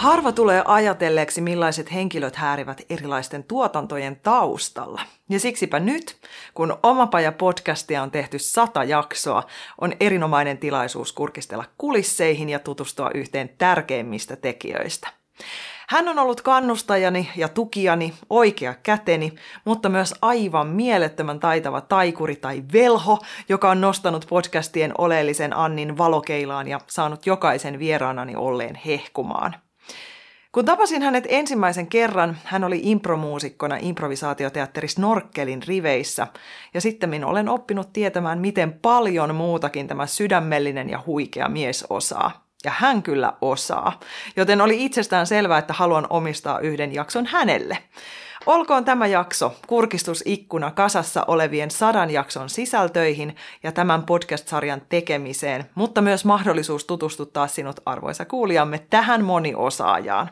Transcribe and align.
Harva 0.00 0.32
tulee 0.32 0.62
ajatelleeksi, 0.66 1.40
millaiset 1.40 1.92
henkilöt 1.92 2.36
häärivät 2.36 2.82
erilaisten 2.90 3.44
tuotantojen 3.44 4.16
taustalla. 4.22 5.02
Ja 5.28 5.40
siksipä 5.40 5.80
nyt, 5.80 6.16
kun 6.54 6.76
Omapaja 6.82 7.32
podcastia 7.32 8.02
on 8.02 8.10
tehty 8.10 8.38
sata 8.38 8.84
jaksoa, 8.84 9.42
on 9.80 9.92
erinomainen 10.00 10.58
tilaisuus 10.58 11.12
kurkistella 11.12 11.64
kulisseihin 11.78 12.48
ja 12.48 12.58
tutustua 12.58 13.10
yhteen 13.14 13.50
tärkeimmistä 13.58 14.36
tekijöistä. 14.36 15.08
Hän 15.88 16.08
on 16.08 16.18
ollut 16.18 16.40
kannustajani 16.40 17.30
ja 17.36 17.48
tukijani, 17.48 18.14
oikea 18.30 18.74
käteni, 18.82 19.34
mutta 19.64 19.88
myös 19.88 20.14
aivan 20.22 20.66
mielettömän 20.66 21.40
taitava 21.40 21.80
taikuri 21.80 22.36
tai 22.36 22.62
velho, 22.72 23.18
joka 23.48 23.70
on 23.70 23.80
nostanut 23.80 24.26
podcastien 24.28 24.92
oleellisen 24.98 25.56
Annin 25.56 25.98
valokeilaan 25.98 26.68
ja 26.68 26.80
saanut 26.86 27.26
jokaisen 27.26 27.78
vieraanani 27.78 28.36
olleen 28.36 28.74
hehkumaan– 28.74 29.56
kun 30.52 30.64
tapasin 30.64 31.02
hänet 31.02 31.24
ensimmäisen 31.28 31.86
kerran, 31.86 32.38
hän 32.44 32.64
oli 32.64 32.80
impromuusikkona 32.82 33.76
improvisaatioteatteri 33.80 34.88
Snorkelin 34.88 35.62
riveissä, 35.62 36.26
ja 36.74 36.80
sitten 36.80 37.24
olen 37.24 37.48
oppinut 37.48 37.92
tietämään, 37.92 38.38
miten 38.40 38.72
paljon 38.72 39.34
muutakin 39.34 39.88
tämä 39.88 40.06
sydämellinen 40.06 40.90
ja 40.90 41.02
huikea 41.06 41.48
mies 41.48 41.86
osaa. 41.90 42.44
Ja 42.64 42.72
hän 42.74 43.02
kyllä 43.02 43.32
osaa, 43.40 44.00
joten 44.36 44.60
oli 44.60 44.84
itsestään 44.84 45.26
selvää, 45.26 45.58
että 45.58 45.72
haluan 45.72 46.06
omistaa 46.10 46.58
yhden 46.58 46.94
jakson 46.94 47.26
hänelle. 47.26 47.78
Olkoon 48.46 48.84
tämä 48.84 49.06
jakso 49.06 49.54
kurkistusikkuna 49.66 50.70
kasassa 50.70 51.24
olevien 51.28 51.70
sadan 51.70 52.10
jakson 52.10 52.50
sisältöihin 52.50 53.36
ja 53.62 53.72
tämän 53.72 54.02
podcast-sarjan 54.02 54.82
tekemiseen, 54.88 55.64
mutta 55.74 56.00
myös 56.00 56.24
mahdollisuus 56.24 56.84
tutustuttaa 56.84 57.46
sinut 57.46 57.80
arvoisa 57.86 58.24
kuulijamme 58.24 58.78
tähän 58.90 59.24
moniosaajaan. 59.24 60.30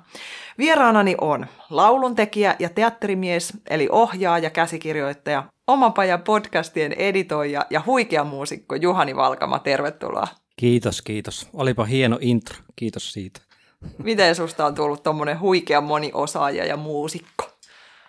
Vieraanani 0.58 1.14
on 1.20 1.46
lauluntekijä 1.70 2.56
ja 2.58 2.68
teatterimies, 2.68 3.52
eli 3.70 3.88
ohjaaja 3.90 4.44
ja 4.44 4.50
käsikirjoittaja, 4.50 5.44
Omapaja 5.68 6.18
podcastien 6.18 6.92
editoija 6.92 7.66
ja 7.70 7.82
huikea 7.86 8.24
muusikko 8.24 8.74
Juhani 8.74 9.16
Valkama. 9.16 9.58
Tervetuloa. 9.58 10.28
Kiitos, 10.56 11.02
kiitos. 11.02 11.48
Olipa 11.52 11.84
hieno 11.84 12.18
intro. 12.20 12.56
Kiitos 12.76 13.12
siitä. 13.12 13.40
Miten 13.98 14.34
susta 14.34 14.66
on 14.66 14.74
tullut 14.74 15.02
tuommoinen 15.02 15.40
huikea 15.40 15.80
moniosaaja 15.80 16.64
ja 16.64 16.76
muusikko? 16.76 17.47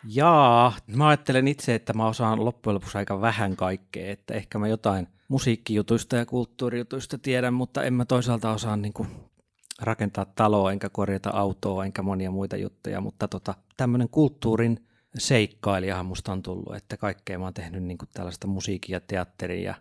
Jaa, 0.07 0.73
mä 0.87 1.07
ajattelen 1.07 1.47
itse, 1.47 1.75
että 1.75 1.93
mä 1.93 2.07
osaan 2.07 2.45
loppujen 2.45 2.75
lopuksi 2.75 2.97
aika 2.97 3.21
vähän 3.21 3.55
kaikkea, 3.55 4.11
että 4.11 4.33
ehkä 4.33 4.59
mä 4.59 4.67
jotain 4.67 5.07
musiikkijutuista 5.27 6.15
ja 6.15 6.25
kulttuurijutuista 6.25 7.17
tiedän, 7.17 7.53
mutta 7.53 7.83
en 7.83 7.93
mä 7.93 8.05
toisaalta 8.05 8.51
osaa 8.51 8.77
niin 8.77 8.93
kuin 8.93 9.07
rakentaa 9.81 10.25
taloa, 10.25 10.71
enkä 10.71 10.89
korjata 10.89 11.29
autoa, 11.29 11.85
enkä 11.85 12.01
monia 12.01 12.31
muita 12.31 12.57
juttuja, 12.57 13.01
mutta 13.01 13.27
tota, 13.27 13.53
tämmöinen 13.77 14.09
kulttuurin 14.09 14.87
seikkailijahan 15.17 16.05
musta 16.05 16.31
on 16.31 16.41
tullut, 16.41 16.75
että 16.75 16.97
kaikkea 16.97 17.39
mä 17.39 17.45
oon 17.45 17.53
tehnyt 17.53 17.83
niin 17.83 17.97
kuin 17.97 18.09
tällaista 18.13 18.47
musiikia 18.47 18.95
ja 18.95 18.99
teatteria 18.99 19.69
ja 19.69 19.75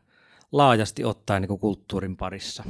laajasti 0.52 1.04
ottaen 1.04 1.42
niin 1.42 1.48
kuin 1.48 1.60
kulttuurin 1.60 2.16
parissa. 2.16 2.64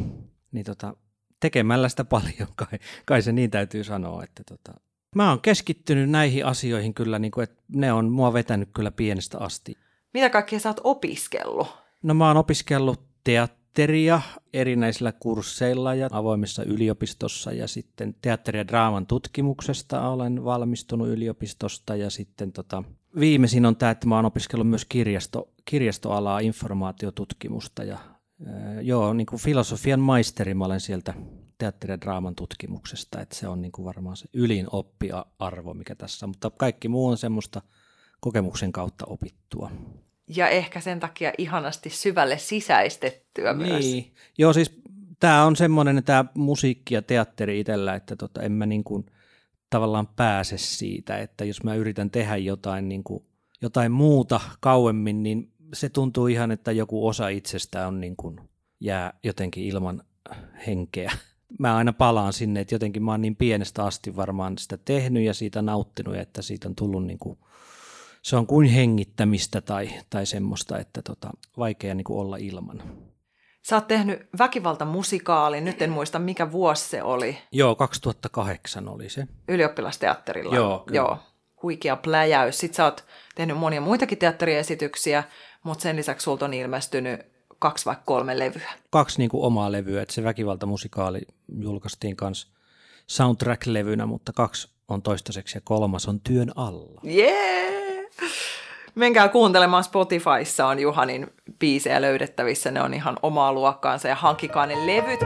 Niin 0.53 0.64
tota, 0.64 0.97
tekemällä 1.41 1.88
sitä 1.88 2.04
paljon, 2.04 2.48
kai, 2.56 2.78
kai 3.04 3.22
se 3.22 3.32
niin 3.32 3.50
täytyy 3.50 3.84
sanoa, 3.84 4.25
että 4.25 4.42
tota, 4.44 4.81
Mä 5.14 5.28
oon 5.28 5.41
keskittynyt 5.41 6.10
näihin 6.10 6.46
asioihin 6.46 6.94
kyllä, 6.94 7.19
niin 7.19 7.30
kuin, 7.30 7.44
että 7.44 7.62
ne 7.69 7.92
on 7.92 8.12
mua 8.12 8.32
vetänyt 8.32 8.69
kyllä 8.74 8.91
pienestä 8.91 9.38
asti. 9.38 9.76
Mitä 10.14 10.30
kaikkea 10.30 10.60
sä 10.60 10.69
oot 10.69 10.80
opiskellut? 10.84 11.69
No 12.02 12.14
mä 12.14 12.28
oon 12.28 12.36
opiskellut 12.36 13.00
teatteria 13.24 14.20
erinäisillä 14.52 15.12
kursseilla 15.12 15.94
ja 15.94 16.08
avoimessa 16.12 16.62
yliopistossa 16.62 17.52
ja 17.52 17.69
sitten 17.69 18.14
teatteri- 18.22 18.58
ja 18.58 18.69
draaman 18.69 19.06
tutkimuksesta 19.06 20.08
olen 20.08 20.44
valmistunut 20.44 21.08
yliopistosta 21.08 21.96
ja 21.96 22.10
sitten 22.10 22.52
tota, 22.52 22.84
viimeisin 23.20 23.66
on 23.66 23.76
tämä, 23.76 23.90
että 23.90 24.06
mä 24.06 24.16
oon 24.16 24.26
opiskellut 24.26 24.69
myös 24.69 24.84
kirjasto, 24.84 25.48
kirjastoalaa, 25.64 26.40
informaatiotutkimusta 26.40 27.84
ja 27.84 27.98
joo, 28.82 29.12
niin 29.12 29.26
kuin 29.26 29.40
filosofian 29.40 30.00
maisteri 30.00 30.54
mä 30.54 30.64
olen 30.64 30.80
sieltä 30.80 31.14
teatteri- 31.58 31.92
ja 31.92 32.00
draaman 32.00 32.34
tutkimuksesta, 32.34 33.20
että 33.20 33.34
se 33.34 33.48
on 33.48 33.62
niin 33.62 33.72
kuin 33.72 33.84
varmaan 33.84 34.16
se 34.16 34.28
ylin 34.32 34.66
oppiarvo, 34.72 35.74
mikä 35.74 35.94
tässä 35.94 36.26
on, 36.26 36.30
mutta 36.30 36.50
kaikki 36.50 36.88
muu 36.88 37.06
on 37.06 37.19
semmoista 37.19 37.62
kokemuksen 38.20 38.72
kautta 38.72 39.04
opittua. 39.08 39.70
Ja 40.36 40.48
ehkä 40.48 40.80
sen 40.80 41.00
takia 41.00 41.32
ihanasti 41.38 41.91
syvälle 41.91 42.38
sisäistettyä 42.38 43.52
niin. 43.52 43.69
myös. 43.69 44.12
Joo, 44.38 44.52
siis 44.52 44.80
tämä 45.20 45.44
on 45.44 45.56
semmoinen 45.56 46.04
tämä 46.04 46.24
musiikki 46.34 46.94
ja 46.94 47.02
teatteri 47.02 47.60
itsellä, 47.60 47.94
että 47.94 48.16
tota, 48.16 48.42
en 48.42 48.52
mä 48.52 48.66
niin 48.66 48.84
kuin 48.84 49.06
tavallaan 49.70 50.06
pääse 50.06 50.58
siitä, 50.58 51.19
että 51.19 51.44
jos 51.44 51.62
mä 51.62 51.75
yritän 51.75 52.10
tehdä 52.10 52.36
jotain, 52.36 52.88
niin 52.88 53.04
kuin, 53.04 53.25
jotain 53.62 53.92
muuta 53.92 54.40
kauemmin, 54.60 55.22
niin 55.22 55.52
se 55.75 55.88
tuntuu 55.88 56.26
ihan, 56.26 56.50
että 56.50 56.72
joku 56.72 57.06
osa 57.06 57.28
itsestä 57.28 57.86
on 57.86 58.00
niin 58.00 58.16
kuin, 58.16 58.40
jää 58.80 59.12
jotenkin 59.22 59.64
ilman 59.64 60.02
henkeä 60.66 61.12
mä 61.59 61.76
aina 61.76 61.92
palaan 61.92 62.32
sinne, 62.32 62.60
että 62.60 62.75
jotenkin 62.75 63.03
mä 63.03 63.10
oon 63.10 63.20
niin 63.20 63.36
pienestä 63.36 63.84
asti 63.84 64.16
varmaan 64.16 64.59
sitä 64.59 64.78
tehnyt 64.84 65.22
ja 65.22 65.34
siitä 65.34 65.62
nauttinut, 65.62 66.16
että 66.16 66.42
siitä 66.42 66.69
on 66.69 66.75
tullut 66.75 67.06
niin 67.06 67.19
kuin, 67.19 67.38
se 68.22 68.36
on 68.36 68.47
kuin 68.47 68.69
hengittämistä 68.69 69.60
tai, 69.60 69.91
tai 70.10 70.26
semmoista, 70.26 70.78
että 70.78 71.03
tota, 71.03 71.31
vaikea 71.58 71.94
niin 71.94 72.04
kuin 72.04 72.19
olla 72.20 72.37
ilman. 72.37 72.82
Sä 73.62 73.76
oot 73.76 73.87
tehnyt 73.88 74.28
väkivaltamusikaalin, 74.38 75.64
nyt 75.64 75.82
en 75.82 75.91
muista 75.91 76.19
mikä 76.19 76.53
vuosi 76.53 76.88
se 76.88 77.03
oli. 77.03 77.38
Joo, 77.53 77.75
2008 77.75 78.88
oli 78.88 79.08
se. 79.08 79.26
Ylioppilasteatterilla. 79.48 80.54
Joo, 80.54 80.78
kyllä. 80.87 80.97
Joo, 80.97 81.19
huikea 81.62 81.97
pläjäys. 81.97 82.58
Sitten 82.58 82.76
sä 82.76 82.84
oot 82.84 83.04
tehnyt 83.34 83.58
monia 83.58 83.81
muitakin 83.81 84.19
teatteriesityksiä, 84.19 85.25
mutta 85.64 85.82
sen 85.82 85.97
lisäksi 85.97 86.25
sulta 86.25 86.44
on 86.44 86.54
ilmestynyt 86.54 87.20
kaksi 87.58 87.84
vai 87.84 87.96
kolme 88.04 88.38
levyä. 88.38 88.70
Kaksi 88.91 89.19
niin 89.19 89.30
kuin 89.30 89.44
omaa 89.44 89.72
levyä, 89.72 90.02
että 90.02 90.14
se 90.14 90.24
väkivaltamusikaali 90.24 91.20
julkaistiin 91.58 92.16
kanssa 92.16 92.48
soundtrack-levynä, 93.06 94.06
mutta 94.06 94.32
kaksi 94.32 94.69
on 94.88 95.02
toistaiseksi 95.02 95.56
ja 95.56 95.60
kolmas 95.64 96.08
on 96.08 96.20
työn 96.20 96.52
alla. 96.56 97.00
Jee! 97.04 97.30
Yeah! 97.30 98.32
Menkää 98.94 99.28
kuuntelemaan 99.28 99.84
Spotifyssa 99.84 100.66
on 100.66 100.78
Juhanin 100.78 101.26
biisejä 101.58 102.00
löydettävissä, 102.00 102.70
ne 102.70 102.82
on 102.82 102.94
ihan 102.94 103.16
omaa 103.22 103.52
luokkaansa 103.52 104.08
ja 104.08 104.14
hankkikaa 104.14 104.66
ne 104.66 104.86
levyt. 104.86 105.20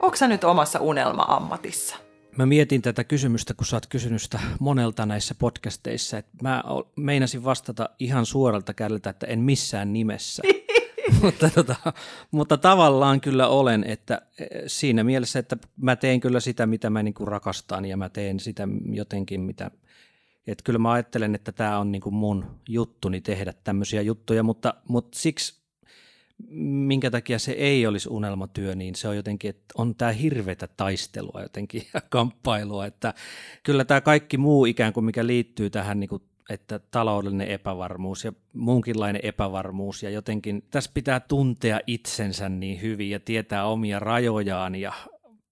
Onko 0.00 0.16
sä 0.16 0.28
nyt 0.28 0.44
omassa 0.44 0.78
unelma-ammatissa? 0.80 1.96
Mä 2.38 2.46
mietin 2.46 2.82
tätä 2.82 3.04
kysymystä, 3.04 3.54
kun 3.54 3.66
sä 3.66 3.76
oot 3.76 3.86
kysynyt 3.86 4.22
sitä 4.22 4.40
monelta 4.60 5.06
näissä 5.06 5.34
podcasteissa, 5.34 6.18
että 6.18 6.32
mä 6.42 6.64
meinasin 6.96 7.44
vastata 7.44 7.88
ihan 7.98 8.26
suoralta 8.26 8.74
kädeltä, 8.74 9.10
että 9.10 9.26
en 9.26 9.40
missään 9.40 9.92
nimessä. 9.92 10.42
mutta, 11.22 11.50
tota, 11.50 11.76
mutta 12.30 12.56
tavallaan 12.56 13.20
kyllä 13.20 13.48
olen, 13.48 13.84
että 13.84 14.22
e, 14.38 14.46
siinä 14.66 15.04
mielessä, 15.04 15.38
että 15.38 15.56
mä 15.76 15.96
teen 15.96 16.20
kyllä 16.20 16.40
sitä, 16.40 16.66
mitä 16.66 16.90
mä 16.90 17.02
niin 17.02 17.14
kuin 17.14 17.28
rakastan 17.28 17.84
ja 17.84 17.96
mä 17.96 18.08
teen 18.08 18.40
sitä 18.40 18.68
jotenkin, 18.92 19.40
mitä, 19.40 19.70
että 20.46 20.64
kyllä 20.64 20.78
mä 20.78 20.92
ajattelen, 20.92 21.34
että 21.34 21.52
tämä 21.52 21.78
on 21.78 21.92
niin 21.92 22.02
kuin 22.02 22.14
mun 22.14 22.60
juttuni 22.68 23.20
tehdä 23.20 23.54
tämmöisiä 23.64 24.02
juttuja, 24.02 24.42
mutta, 24.42 24.74
mutta 24.88 25.18
siksi 25.18 25.61
minkä 26.60 27.10
takia 27.10 27.38
se 27.38 27.52
ei 27.52 27.86
olisi 27.86 28.08
unelmatyö, 28.08 28.74
niin 28.74 28.94
se 28.94 29.08
on 29.08 29.16
jotenkin, 29.16 29.50
että 29.50 29.64
on 29.78 29.94
tämä 29.94 30.12
hirveätä 30.12 30.68
taistelua 30.76 31.42
jotenkin 31.42 31.82
ja 31.94 32.00
kamppailua, 32.00 32.86
että 32.86 33.14
kyllä 33.62 33.84
tämä 33.84 34.00
kaikki 34.00 34.36
muu 34.36 34.64
ikään 34.64 34.92
kuin 34.92 35.04
mikä 35.04 35.26
liittyy 35.26 35.70
tähän 35.70 36.00
niin 36.00 36.08
kuin 36.08 36.22
että 36.50 36.78
taloudellinen 36.78 37.48
epävarmuus 37.48 38.24
ja 38.24 38.32
muunkinlainen 38.52 39.20
epävarmuus 39.24 40.02
ja 40.02 40.10
jotenkin 40.10 40.64
tässä 40.70 40.90
pitää 40.94 41.20
tuntea 41.20 41.80
itsensä 41.86 42.48
niin 42.48 42.82
hyvin 42.82 43.10
ja 43.10 43.20
tietää 43.20 43.66
omia 43.66 43.98
rajojaan 43.98 44.74
ja 44.74 44.92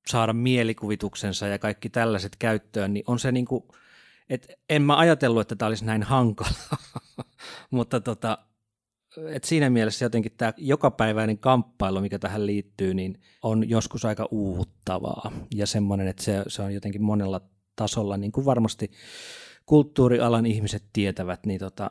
saada 0.06 0.32
mielikuvituksensa 0.32 1.46
ja 1.46 1.58
kaikki 1.58 1.90
tällaiset 1.90 2.36
käyttöön, 2.38 2.94
niin 2.94 3.04
on 3.06 3.18
se 3.18 3.32
niin 3.32 3.44
kuin, 3.44 3.64
että 4.30 4.48
en 4.68 4.82
mä 4.82 4.96
ajatellut, 4.96 5.40
että 5.40 5.56
tämä 5.56 5.66
olisi 5.66 5.84
näin 5.84 6.02
hankala, 6.02 6.50
mutta 7.70 8.00
tota, 8.00 8.38
et 9.32 9.44
siinä 9.44 9.70
mielessä 9.70 10.04
jotenkin 10.04 10.32
tämä 10.36 10.52
jokapäiväinen 10.56 11.38
kamppailu, 11.38 12.00
mikä 12.00 12.18
tähän 12.18 12.46
liittyy, 12.46 12.94
niin 12.94 13.20
on 13.42 13.68
joskus 13.68 14.04
aika 14.04 14.28
uuvuttavaa. 14.30 15.32
Ja 15.54 15.66
semmoinen, 15.66 16.08
että 16.08 16.22
se, 16.22 16.42
se 16.48 16.62
on 16.62 16.74
jotenkin 16.74 17.02
monella 17.02 17.40
tasolla, 17.76 18.16
niin 18.16 18.32
kuin 18.32 18.44
varmasti 18.44 18.90
kulttuurialan 19.66 20.46
ihmiset 20.46 20.84
tietävät, 20.92 21.46
niin 21.46 21.60
tota, 21.60 21.90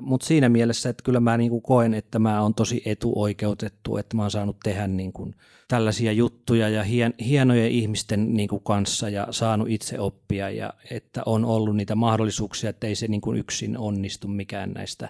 mutta 0.00 0.26
siinä 0.26 0.48
mielessä, 0.48 0.88
että 0.88 1.02
kyllä 1.04 1.20
mä 1.20 1.36
niin 1.36 1.50
kuin 1.50 1.62
koen, 1.62 1.94
että 1.94 2.18
mä 2.18 2.42
oon 2.42 2.54
tosi 2.54 2.82
etuoikeutettu, 2.84 3.96
että 3.96 4.16
mä 4.16 4.22
oon 4.22 4.30
saanut 4.30 4.56
tehdä 4.62 4.86
niin 4.86 5.12
kuin 5.12 5.34
tällaisia 5.68 6.12
juttuja 6.12 6.68
ja 6.68 6.82
hien, 6.82 7.14
hienojen 7.20 7.70
ihmisten 7.70 8.34
niin 8.34 8.48
kuin 8.48 8.62
kanssa 8.62 9.08
ja 9.08 9.26
saanut 9.30 9.68
itse 9.70 10.00
oppia 10.00 10.50
ja 10.50 10.72
että 10.90 11.22
on 11.26 11.44
ollut 11.44 11.76
niitä 11.76 11.94
mahdollisuuksia, 11.94 12.70
että 12.70 12.86
ei 12.86 12.94
se 12.94 13.08
niin 13.08 13.20
kuin 13.20 13.38
yksin 13.38 13.78
onnistu 13.78 14.28
mikään 14.28 14.72
näistä 14.72 15.08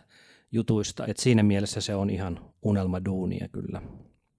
jutuista. 0.52 1.06
Et 1.06 1.17
siinä 1.17 1.43
mielessä 1.43 1.81
se 1.81 1.94
on 1.94 2.11
ihan 2.11 2.41
unelmaduunia 2.62 3.49
kyllä. 3.49 3.82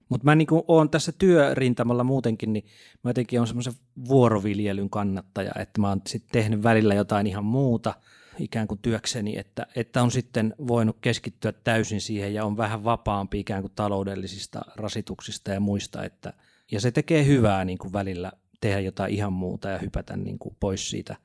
Mutta 0.08 0.24
mä 0.24 0.34
niinku 0.34 0.64
oon 0.68 0.90
tässä 0.90 1.12
työrintamalla 1.12 2.04
muutenkin, 2.04 2.52
niin 2.52 2.64
mä 3.04 3.10
jotenkin 3.10 3.40
on 3.40 3.46
semmoisen 3.46 3.72
vuoroviljelyn 4.08 4.90
kannattaja, 4.90 5.52
että 5.58 5.80
mä 5.80 5.88
oon 5.88 6.00
sitten 6.06 6.32
tehnyt 6.32 6.62
välillä 6.62 6.94
jotain 6.94 7.26
ihan 7.26 7.44
muuta 7.44 7.94
ikään 8.38 8.68
kuin 8.68 8.78
työkseni, 8.82 9.38
että, 9.38 9.66
että 9.76 10.02
on 10.02 10.10
sitten 10.10 10.54
voinut 10.68 10.96
keskittyä 11.00 11.52
täysin 11.52 12.00
siihen 12.00 12.34
ja 12.34 12.44
on 12.44 12.56
vähän 12.56 12.84
vapaampi 12.84 13.40
ikään 13.40 13.62
kuin 13.62 13.72
taloudellisista 13.74 14.60
rasituksista 14.76 15.50
ja 15.50 15.60
muista, 15.60 16.04
että, 16.04 16.32
ja 16.72 16.80
se 16.80 16.90
tekee 16.90 17.26
hyvää 17.26 17.64
niin 17.64 17.78
kuin 17.78 17.92
välillä 17.92 18.32
tehdä 18.60 18.80
jotain 18.80 19.14
ihan 19.14 19.32
muuta 19.32 19.68
ja 19.68 19.78
hypätä 19.78 20.16
niin 20.16 20.38
kuin 20.38 20.56
pois 20.60 20.90
siitä 20.90 21.16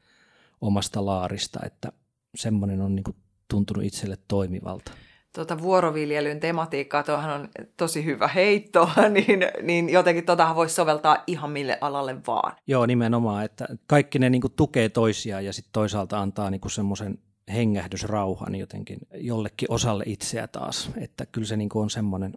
omasta 0.62 1.06
laarista, 1.06 1.60
että 1.66 1.92
semmoinen 2.36 2.82
on 2.82 2.96
niin 2.96 3.04
kuin 3.04 3.18
tuntunut 3.48 3.84
itselle 3.84 4.18
toimivalta 4.28 4.92
tuota 5.38 5.62
vuoroviljelyn 5.62 6.40
tematiikkaa, 6.40 7.04
tuohan 7.04 7.42
on 7.42 7.50
tosi 7.78 8.06
hyvä 8.06 8.28
heitto, 8.28 8.90
niin, 9.16 9.40
niin 9.62 9.90
jotenkin 9.90 10.26
tuotahan 10.26 10.56
voisi 10.56 10.76
soveltaa 10.76 11.24
ihan 11.28 11.52
mille 11.52 11.78
alalle 11.82 12.16
vaan. 12.28 12.56
Joo, 12.68 12.86
nimenomaan, 12.86 13.46
että 13.46 13.68
kaikki 13.88 14.20
ne 14.20 14.30
niin 14.30 14.42
kuin 14.42 14.54
tukee 14.56 14.90
toisiaan 14.90 15.46
ja 15.46 15.54
sitten 15.54 15.72
toisaalta 15.74 16.20
antaa 16.20 16.50
niin 16.50 16.62
semmoisen 16.68 17.20
hengähdysrauhan 17.54 18.56
jotenkin 18.56 19.00
jollekin 19.14 19.72
osalle 19.72 20.04
itseä 20.08 20.48
taas, 20.48 20.92
että 20.98 21.26
kyllä 21.26 21.48
se 21.48 21.58
niin 21.58 21.70
kuin 21.70 21.84
on 21.84 21.90
semmoinen, 21.90 22.34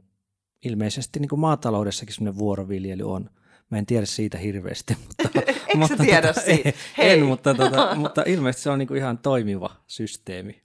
ilmeisesti 0.65 1.21
niin 1.21 1.29
kuin 1.29 1.41
maataloudessakin 1.41 2.15
semmoinen 2.15 2.39
vuoroviljely 2.39 3.11
on, 3.12 3.31
Mä 3.71 3.79
en 3.79 3.87
tiedä 3.87 4.07
siitä 4.07 4.39
hirveästi. 4.39 4.97
Mutta, 5.23 5.41
Eikö 5.47 5.79
mutta, 5.79 5.97
tiedä 5.97 6.27
tota, 6.27 6.41
siitä? 6.41 6.73
Hei. 6.99 7.11
En, 7.11 7.27
mutta, 7.27 7.55
tota, 7.55 7.95
mutta 8.03 8.23
ilmeisesti 8.27 8.62
se 8.62 8.71
on 8.71 8.79
niin 8.79 8.89
kuin 8.89 8.99
ihan 8.99 9.19
toimiva 9.19 9.77
systeemi. 9.87 10.62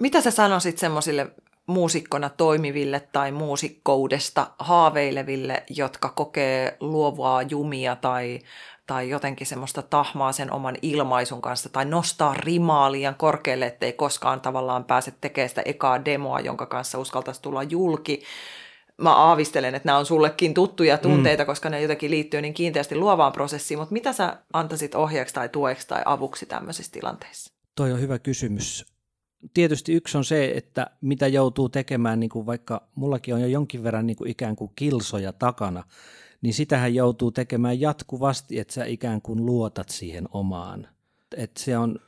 Mitä 0.00 0.20
sä 0.20 0.30
sanoisit 0.30 0.78
semmoisille 0.78 1.32
muusikkona 1.66 2.28
toimiville 2.28 3.08
tai 3.12 3.32
muusikkoudesta 3.32 4.50
haaveileville, 4.58 5.62
jotka 5.70 6.08
kokee 6.08 6.76
luovaa 6.80 7.42
jumia 7.42 7.96
tai, 7.96 8.40
tai 8.86 9.10
jotenkin 9.10 9.46
semmoista 9.46 9.82
tahmaa 9.82 10.32
sen 10.32 10.52
oman 10.52 10.76
ilmaisun 10.82 11.42
kanssa 11.42 11.68
tai 11.68 11.84
nostaa 11.84 12.34
rimaa 12.34 12.92
liian 12.92 13.14
korkealle, 13.14 13.66
ettei 13.66 13.92
koskaan 13.92 14.40
tavallaan 14.40 14.84
pääse 14.84 15.12
tekemään 15.20 15.48
sitä 15.48 15.62
ekaa 15.64 16.04
demoa, 16.04 16.40
jonka 16.40 16.66
kanssa 16.66 16.98
uskaltaisi 16.98 17.42
tulla 17.42 17.62
julki. 17.62 18.22
Mä 18.96 19.14
aavistelen, 19.14 19.74
että 19.74 19.88
nämä 19.88 19.98
on 19.98 20.06
sullekin 20.06 20.54
tuttuja 20.54 20.98
tunteita, 20.98 21.42
mm. 21.42 21.46
koska 21.46 21.70
ne 21.70 21.82
jotenkin 21.82 22.10
liittyy 22.10 22.40
niin 22.40 22.54
kiinteästi 22.54 22.96
luovaan 22.96 23.32
prosessiin, 23.32 23.78
mutta 23.78 23.92
mitä 23.92 24.12
sä 24.12 24.36
antaisit 24.52 24.94
ohjeeksi 24.94 25.34
tai 25.34 25.48
tueksi 25.48 25.88
tai 25.88 26.02
avuksi 26.04 26.46
tämmöisissä 26.46 26.92
tilanteissa? 26.92 27.52
Toi 27.74 27.92
on 27.92 28.00
hyvä 28.00 28.18
kysymys 28.18 28.91
tietysti 29.54 29.92
yksi 29.92 30.18
on 30.18 30.24
se, 30.24 30.52
että 30.56 30.90
mitä 31.00 31.26
joutuu 31.26 31.68
tekemään, 31.68 32.20
niin 32.20 32.30
kuin 32.30 32.46
vaikka 32.46 32.88
mullakin 32.94 33.34
on 33.34 33.40
jo 33.40 33.46
jonkin 33.46 33.82
verran 33.82 34.06
niin 34.06 34.16
kuin 34.16 34.30
ikään 34.30 34.56
kuin 34.56 34.70
kilsoja 34.76 35.32
takana, 35.32 35.84
niin 36.42 36.54
sitähän 36.54 36.94
joutuu 36.94 37.30
tekemään 37.30 37.80
jatkuvasti, 37.80 38.58
että 38.58 38.74
sä 38.74 38.84
ikään 38.84 39.22
kuin 39.22 39.46
luotat 39.46 39.88
siihen 39.88 40.28
omaan. 40.32 40.88
Että 41.36 41.60
se 41.60 41.78
on 41.78 41.98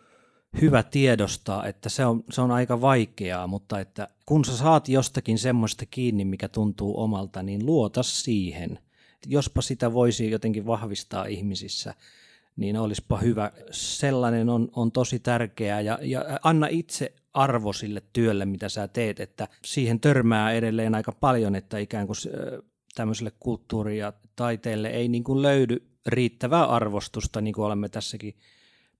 hyvä 0.60 0.82
tiedostaa, 0.82 1.66
että 1.66 1.88
se 1.88 2.06
on, 2.06 2.24
se 2.30 2.40
on 2.40 2.50
aika 2.50 2.80
vaikeaa, 2.80 3.46
mutta 3.46 3.80
että 3.80 4.08
kun 4.26 4.44
sä 4.44 4.56
saat 4.56 4.88
jostakin 4.88 5.38
semmoista 5.38 5.86
kiinni, 5.86 6.24
mikä 6.24 6.48
tuntuu 6.48 7.00
omalta, 7.00 7.42
niin 7.42 7.66
luota 7.66 8.02
siihen. 8.02 8.78
Jospa 9.26 9.62
sitä 9.62 9.92
voisi 9.92 10.30
jotenkin 10.30 10.66
vahvistaa 10.66 11.24
ihmisissä, 11.24 11.94
niin 12.56 12.76
olisipa 12.76 13.18
hyvä. 13.18 13.50
Sellainen 13.70 14.48
on, 14.48 14.68
on 14.72 14.92
tosi 14.92 15.18
tärkeää 15.18 15.80
ja, 15.80 15.98
ja 16.02 16.24
anna 16.42 16.66
itse 16.70 17.14
arvo 17.34 17.72
sille 17.72 18.02
työlle, 18.12 18.44
mitä 18.44 18.68
sä 18.68 18.88
teet, 18.88 19.20
että 19.20 19.48
siihen 19.64 20.00
törmää 20.00 20.52
edelleen 20.52 20.94
aika 20.94 21.12
paljon, 21.12 21.54
että 21.54 21.78
ikään 21.78 22.06
kuin 22.06 22.16
tämmöiselle 22.94 23.32
kulttuuri- 23.40 23.98
ja 23.98 24.12
taiteelle 24.36 24.88
ei 24.88 25.08
niin 25.08 25.24
kuin 25.24 25.42
löydy 25.42 25.86
riittävää 26.06 26.64
arvostusta, 26.64 27.40
niin 27.40 27.54
kuin 27.54 27.64
olemme 27.64 27.88
tässäkin 27.88 28.34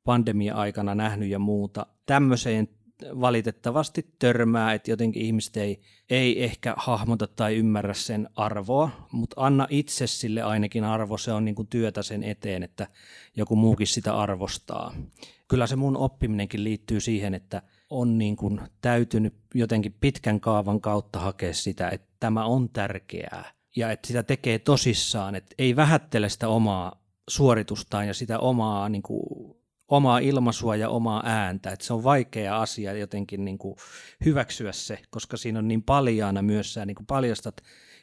pandemia-aikana 0.04 0.94
nähnyt 0.94 1.28
ja 1.28 1.38
muuta. 1.38 1.86
Tämmöiseen 2.06 2.68
valitettavasti 3.02 4.06
törmää, 4.18 4.72
että 4.72 4.90
jotenkin 4.90 5.22
ihmiset 5.22 5.56
ei, 5.56 5.82
ei 6.10 6.44
ehkä 6.44 6.74
hahmota 6.76 7.26
tai 7.26 7.56
ymmärrä 7.56 7.94
sen 7.94 8.28
arvoa, 8.36 8.90
mutta 9.12 9.36
anna 9.38 9.66
itse 9.70 10.06
sille 10.06 10.42
ainakin 10.42 10.84
arvo, 10.84 11.18
se 11.18 11.32
on 11.32 11.44
niin 11.44 11.54
kuin 11.54 11.68
työtä 11.68 12.02
sen 12.02 12.22
eteen, 12.22 12.62
että 12.62 12.86
joku 13.36 13.56
muukin 13.56 13.86
sitä 13.86 14.16
arvostaa. 14.16 14.94
Kyllä 15.48 15.66
se 15.66 15.76
mun 15.76 15.96
oppiminenkin 15.96 16.64
liittyy 16.64 17.00
siihen, 17.00 17.34
että 17.34 17.62
on 17.90 18.18
niin 18.18 18.36
kuin 18.36 18.60
täytynyt 18.80 19.34
jotenkin 19.54 19.94
pitkän 20.00 20.40
kaavan 20.40 20.80
kautta 20.80 21.18
hakea 21.18 21.54
sitä, 21.54 21.88
että 21.88 22.08
tämä 22.20 22.44
on 22.44 22.68
tärkeää 22.68 23.54
ja 23.76 23.90
että 23.90 24.06
sitä 24.06 24.22
tekee 24.22 24.58
tosissaan, 24.58 25.34
että 25.34 25.54
ei 25.58 25.76
vähättele 25.76 26.28
sitä 26.28 26.48
omaa 26.48 27.04
suoritustaan 27.28 28.06
ja 28.06 28.14
sitä 28.14 28.38
omaa, 28.38 28.88
niin 28.88 29.02
kuin, 29.02 29.53
omaa 29.88 30.18
ilmaisua 30.18 30.76
ja 30.76 30.88
omaa 30.88 31.22
ääntä. 31.26 31.70
Että 31.70 31.84
se 31.84 31.92
on 31.92 32.04
vaikea 32.04 32.60
asia 32.60 32.92
jotenkin 32.92 33.44
niin 33.44 33.58
kuin 33.58 33.76
hyväksyä 34.24 34.72
se, 34.72 34.98
koska 35.10 35.36
siinä 35.36 35.58
on 35.58 35.68
niin 35.68 35.82
paljaana 35.82 36.42
myös 36.42 36.74
sä 36.74 36.86
niin 36.86 36.94
kuin 36.94 37.06
paljastat 37.06 37.56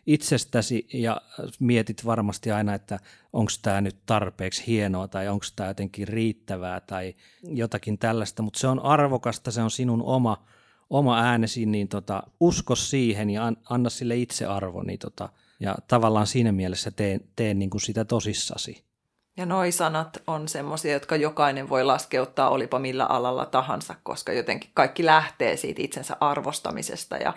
itsestäsi 0.06 0.88
ja 0.94 1.22
mietit 1.60 2.06
varmasti 2.06 2.52
aina, 2.52 2.74
että 2.74 3.00
onko 3.34 3.52
tämä 3.62 3.82
nyt 3.82 3.96
tarpeeksi 4.06 4.68
hienoa 4.68 5.08
tai 5.08 5.28
onko 5.28 5.46
tämä 5.56 5.70
jotenkin 5.70 6.08
riittävää 6.08 6.80
tai 6.80 7.16
jotakin 7.44 7.98
tällaista, 7.98 8.44
mutta 8.44 8.60
se 8.60 8.68
on 8.68 8.80
arvokasta, 8.80 9.52
se 9.52 9.62
on 9.62 9.72
sinun 9.72 10.04
oma, 10.04 10.46
oma 10.90 11.20
äänesi, 11.20 11.66
niin 11.66 11.88
tota, 11.88 12.24
usko 12.40 12.76
siihen 12.76 13.30
ja 13.30 13.46
an, 13.46 13.58
anna 13.70 13.90
sille 13.90 14.16
itse 14.16 14.46
arvo, 14.46 14.84
niin 14.84 15.00
tota, 15.00 15.30
ja 15.60 15.76
tavallaan 15.88 16.28
siinä 16.28 16.52
mielessä 16.52 16.92
teen, 16.92 17.22
teen 17.36 17.60
niin 17.60 17.70
kuin 17.70 17.82
sitä 17.82 18.06
tosissasi. 18.06 18.91
Ja 19.38 19.46
noi 19.46 19.72
sanat 19.72 20.22
on 20.28 20.48
semmoisia, 20.48 20.94
jotka 20.94 21.16
jokainen 21.16 21.70
voi 21.70 21.84
laskeuttaa 21.84 22.50
olipa 22.50 22.80
millä 22.80 23.06
alalla 23.06 23.46
tahansa, 23.46 23.96
koska 24.04 24.34
jotenkin 24.34 24.70
kaikki 24.74 25.06
lähtee 25.06 25.58
siitä 25.58 25.82
itsensä 25.82 26.18
arvostamisesta 26.20 27.18
ja, 27.18 27.34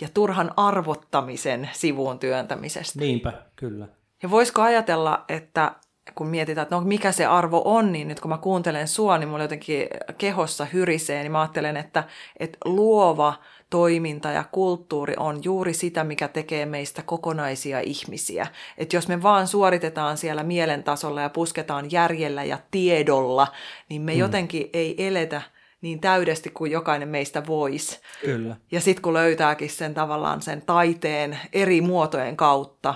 ja 0.00 0.08
turhan 0.14 0.50
arvottamisen 0.56 1.70
sivuun 1.72 2.18
työntämisestä. 2.18 2.98
Niinpä, 2.98 3.32
kyllä. 3.56 3.88
Ja 4.22 4.30
voisiko 4.30 4.62
ajatella, 4.62 5.24
että 5.28 5.72
kun 6.14 6.26
mietitään, 6.26 6.62
että 6.62 6.74
no 6.74 6.80
mikä 6.80 7.12
se 7.12 7.26
arvo 7.26 7.62
on, 7.64 7.92
niin 7.92 8.08
nyt 8.08 8.20
kun 8.20 8.28
mä 8.28 8.38
kuuntelen 8.38 8.88
sua, 8.88 9.18
niin 9.18 9.28
mulla 9.28 9.44
jotenkin 9.44 9.88
kehossa 10.18 10.64
hyrisee, 10.64 11.22
niin 11.22 11.32
mä 11.32 11.40
ajattelen, 11.40 11.76
että, 11.76 12.04
että 12.38 12.58
luova 12.64 13.34
toiminta 13.74 14.30
ja 14.30 14.44
kulttuuri 14.52 15.14
on 15.18 15.44
juuri 15.44 15.74
sitä, 15.74 16.04
mikä 16.04 16.28
tekee 16.28 16.66
meistä 16.66 17.02
kokonaisia 17.02 17.80
ihmisiä. 17.80 18.46
Että 18.78 18.96
jos 18.96 19.08
me 19.08 19.22
vaan 19.22 19.46
suoritetaan 19.46 20.16
siellä 20.16 20.42
mielen 20.42 20.84
tasolla 20.84 21.20
ja 21.20 21.28
pusketaan 21.28 21.90
järjellä 21.90 22.44
ja 22.44 22.58
tiedolla, 22.70 23.46
niin 23.88 24.02
me 24.02 24.12
hmm. 24.12 24.20
jotenkin 24.20 24.70
ei 24.72 25.06
eletä 25.06 25.42
niin 25.80 26.00
täydesti 26.00 26.50
kuin 26.50 26.72
jokainen 26.72 27.08
meistä 27.08 27.46
voisi. 27.46 28.00
Kyllä. 28.20 28.56
Ja 28.72 28.80
sitten 28.80 29.02
kun 29.02 29.12
löytääkin 29.12 29.70
sen 29.70 29.94
tavallaan 29.94 30.42
sen 30.42 30.62
taiteen 30.62 31.38
eri 31.52 31.80
muotojen 31.80 32.36
kautta, 32.36 32.94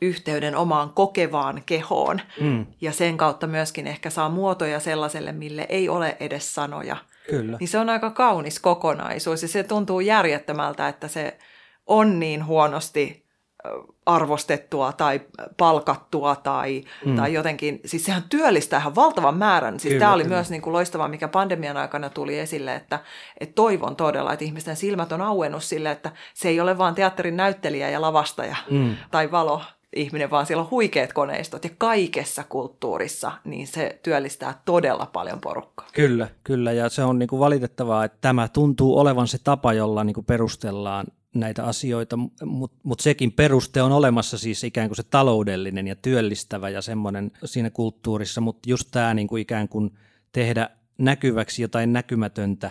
yhteyden 0.00 0.56
omaan 0.56 0.90
kokevaan 0.90 1.62
kehoon. 1.66 2.20
Mm. 2.40 2.66
Ja 2.80 2.92
sen 2.92 3.16
kautta 3.16 3.46
myöskin 3.46 3.86
ehkä 3.86 4.10
saa 4.10 4.28
muotoja 4.28 4.80
sellaiselle, 4.80 5.32
mille 5.32 5.66
ei 5.68 5.88
ole 5.88 6.16
edes 6.20 6.54
sanoja. 6.54 6.96
Kyllä. 7.30 7.56
Niin 7.60 7.68
se 7.68 7.78
on 7.78 7.90
aika 7.90 8.10
kaunis 8.10 8.60
kokonaisuus 8.60 9.42
ja 9.42 9.48
se 9.48 9.62
tuntuu 9.62 10.00
järjettömältä, 10.00 10.88
että 10.88 11.08
se 11.08 11.38
on 11.86 12.20
niin 12.20 12.46
huonosti 12.46 13.24
arvostettua 14.06 14.92
tai 14.92 15.20
palkattua 15.56 16.36
tai, 16.36 16.82
mm. 17.04 17.16
tai 17.16 17.32
jotenkin, 17.32 17.80
siis 17.84 18.04
sehän 18.04 18.22
työllistää 18.30 18.78
ihan 18.80 18.94
valtavan 18.94 19.36
määrän. 19.36 19.80
Siis 19.80 19.94
tämä 19.94 20.12
oli 20.12 20.22
kyllä. 20.22 20.36
myös 20.36 20.50
niin 20.50 20.62
kuin 20.62 20.72
loistavaa, 20.72 21.08
mikä 21.08 21.28
pandemian 21.28 21.76
aikana 21.76 22.10
tuli 22.10 22.38
esille, 22.38 22.74
että, 22.74 22.98
että 23.40 23.54
toivon 23.54 23.96
todella, 23.96 24.32
että 24.32 24.44
ihmisten 24.44 24.76
silmät 24.76 25.12
on 25.12 25.20
auennut 25.20 25.64
sille, 25.64 25.90
että 25.90 26.12
se 26.34 26.48
ei 26.48 26.60
ole 26.60 26.78
vaan 26.78 26.94
teatterin 26.94 27.36
näyttelijä 27.36 27.90
ja 27.90 28.00
lavastaja 28.00 28.56
mm. 28.70 28.96
tai 29.10 29.30
valo, 29.30 29.62
ihminen, 29.96 30.30
vaan 30.30 30.46
siellä 30.46 30.62
on 30.62 30.70
huikeat 30.70 31.12
koneistot 31.12 31.64
ja 31.64 31.70
kaikessa 31.78 32.44
kulttuurissa, 32.44 33.32
niin 33.44 33.66
se 33.66 33.98
työllistää 34.02 34.62
todella 34.64 35.06
paljon 35.06 35.40
porukkaa. 35.40 35.88
Kyllä, 35.92 36.28
kyllä. 36.44 36.72
Ja 36.72 36.88
se 36.88 37.04
on 37.04 37.18
niin 37.18 37.28
kuin 37.28 37.40
valitettavaa, 37.40 38.04
että 38.04 38.18
tämä 38.20 38.48
tuntuu 38.48 38.98
olevan 38.98 39.28
se 39.28 39.38
tapa, 39.44 39.72
jolla 39.72 40.04
niin 40.04 40.14
kuin 40.14 40.26
perustellaan 40.26 41.06
näitä 41.34 41.64
asioita, 41.64 42.16
mutta 42.44 42.76
mut 42.82 43.00
sekin 43.00 43.32
peruste 43.32 43.82
on 43.82 43.92
olemassa 43.92 44.38
siis 44.38 44.64
ikään 44.64 44.88
kuin 44.88 44.96
se 44.96 45.02
taloudellinen 45.02 45.86
ja 45.86 45.96
työllistävä 45.96 46.68
ja 46.68 46.82
semmoinen 46.82 47.30
siinä 47.44 47.70
kulttuurissa, 47.70 48.40
mutta 48.40 48.70
just 48.70 48.88
tämä 48.90 49.14
niin 49.14 49.28
kuin 49.28 49.42
ikään 49.42 49.68
kuin 49.68 49.90
tehdä 50.32 50.70
näkyväksi 50.98 51.62
jotain 51.62 51.92
näkymätöntä, 51.92 52.70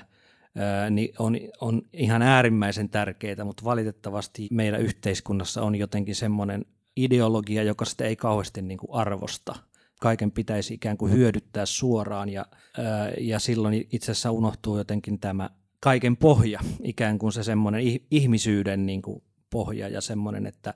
niin 0.90 1.14
on, 1.20 1.38
on 1.62 1.82
ihan 1.94 2.22
äärimmäisen 2.22 2.90
tärkeää, 2.90 3.44
mutta 3.46 3.64
valitettavasti 3.64 4.48
meidän 4.52 4.82
yhteiskunnassa 4.82 5.62
on 5.62 5.76
jotenkin 5.76 6.16
semmoinen 6.16 6.66
ideologia, 6.98 7.64
joka 7.64 7.86
sitä 7.86 8.06
ei 8.06 8.16
kauheasti 8.16 8.62
niin 8.62 8.78
kuin 8.78 8.94
arvosta. 8.94 9.56
Kaiken 10.02 10.32
pitäisi 10.32 10.74
ikään 10.74 10.98
kuin 10.98 11.12
hyödyttää 11.12 11.66
suoraan 11.66 12.30
ja, 12.30 12.46
ää, 12.78 13.12
ja 13.20 13.40
silloin 13.40 13.88
itse 13.92 14.12
asiassa 14.12 14.32
unohtuu 14.32 14.78
jotenkin 14.78 15.20
tämä 15.20 15.50
kaiken 15.80 16.18
pohja, 16.18 16.60
ikään 16.84 17.20
kuin 17.20 17.34
se 17.34 17.44
semmoinen 17.44 17.82
ihmisyyden 18.12 18.86
niin 18.86 19.02
kuin 19.02 19.24
pohja 19.50 19.88
ja 19.88 20.02
semmoinen, 20.02 20.46
että 20.46 20.74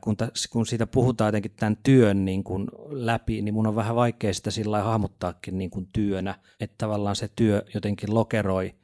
kun, 0.00 0.16
ta, 0.16 0.28
kun 0.50 0.66
siitä 0.66 0.86
puhutaan 0.86 1.28
jotenkin 1.28 1.52
tämän 1.56 1.76
työn 1.82 2.24
niin 2.24 2.44
kuin 2.44 2.66
läpi, 2.88 3.42
niin 3.42 3.54
mun 3.54 3.66
on 3.66 3.76
vähän 3.76 3.96
vaikea 3.96 4.34
sitä 4.34 4.50
sillä 4.50 4.82
hahmottaakin 4.82 5.58
niin 5.58 5.70
kuin 5.70 5.88
työnä, 5.92 6.34
että 6.60 6.74
tavallaan 6.78 7.16
se 7.16 7.30
työ 7.36 7.64
jotenkin 7.74 8.14
lokeroi, 8.14 8.74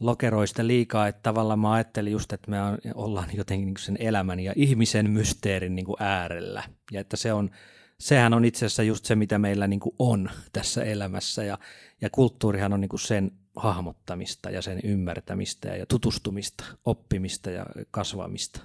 lokeroi 0.00 0.48
sitä 0.48 0.66
liikaa, 0.66 1.08
että 1.08 1.20
tavallaan 1.22 1.58
mä 1.58 1.72
ajattelin 1.72 2.12
just, 2.12 2.32
että 2.32 2.50
me 2.50 2.56
ollaan 2.94 3.28
jotenkin 3.34 3.66
niin 3.66 3.76
sen 3.78 3.96
elämän 4.00 4.40
ja 4.40 4.52
ihmisen 4.56 5.10
mysteerin 5.10 5.76
niin 5.76 5.86
kuin 5.86 6.02
äärellä, 6.02 6.62
ja 6.92 7.00
että 7.00 7.16
se 7.16 7.32
on, 7.32 7.50
sehän 7.98 8.34
on 8.34 8.44
itse 8.44 8.66
asiassa 8.66 8.82
just 8.82 9.04
se, 9.04 9.14
mitä 9.14 9.38
meillä 9.38 9.66
niin 9.66 9.80
kuin 9.80 9.94
on 9.98 10.30
tässä 10.52 10.84
elämässä, 10.84 11.44
ja, 11.44 11.58
ja 12.00 12.10
kulttuurihan 12.10 12.72
on 12.72 12.80
niin 12.80 12.88
kuin 12.88 13.00
sen 13.00 13.30
hahmottamista 13.56 14.50
ja 14.50 14.62
sen 14.62 14.80
ymmärtämistä 14.84 15.68
ja 15.68 15.86
tutustumista, 15.86 16.64
oppimista 16.84 17.50
ja 17.50 17.66
kasvamista. 17.90 18.60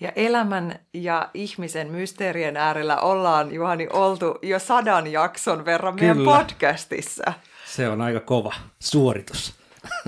Ja 0.00 0.12
elämän 0.16 0.78
ja 0.94 1.30
ihmisen 1.34 1.90
mysteerien 1.90 2.56
äärellä 2.56 3.00
ollaan, 3.00 3.54
Juhani, 3.54 3.88
oltu 3.92 4.38
jo 4.42 4.58
sadan 4.58 5.12
jakson 5.12 5.64
verran 5.64 5.96
Kyllä. 5.96 6.14
meidän 6.14 6.38
podcastissa. 6.38 7.32
Se 7.66 7.88
on 7.88 8.00
aika 8.00 8.20
kova 8.20 8.54
suoritus. 8.80 9.54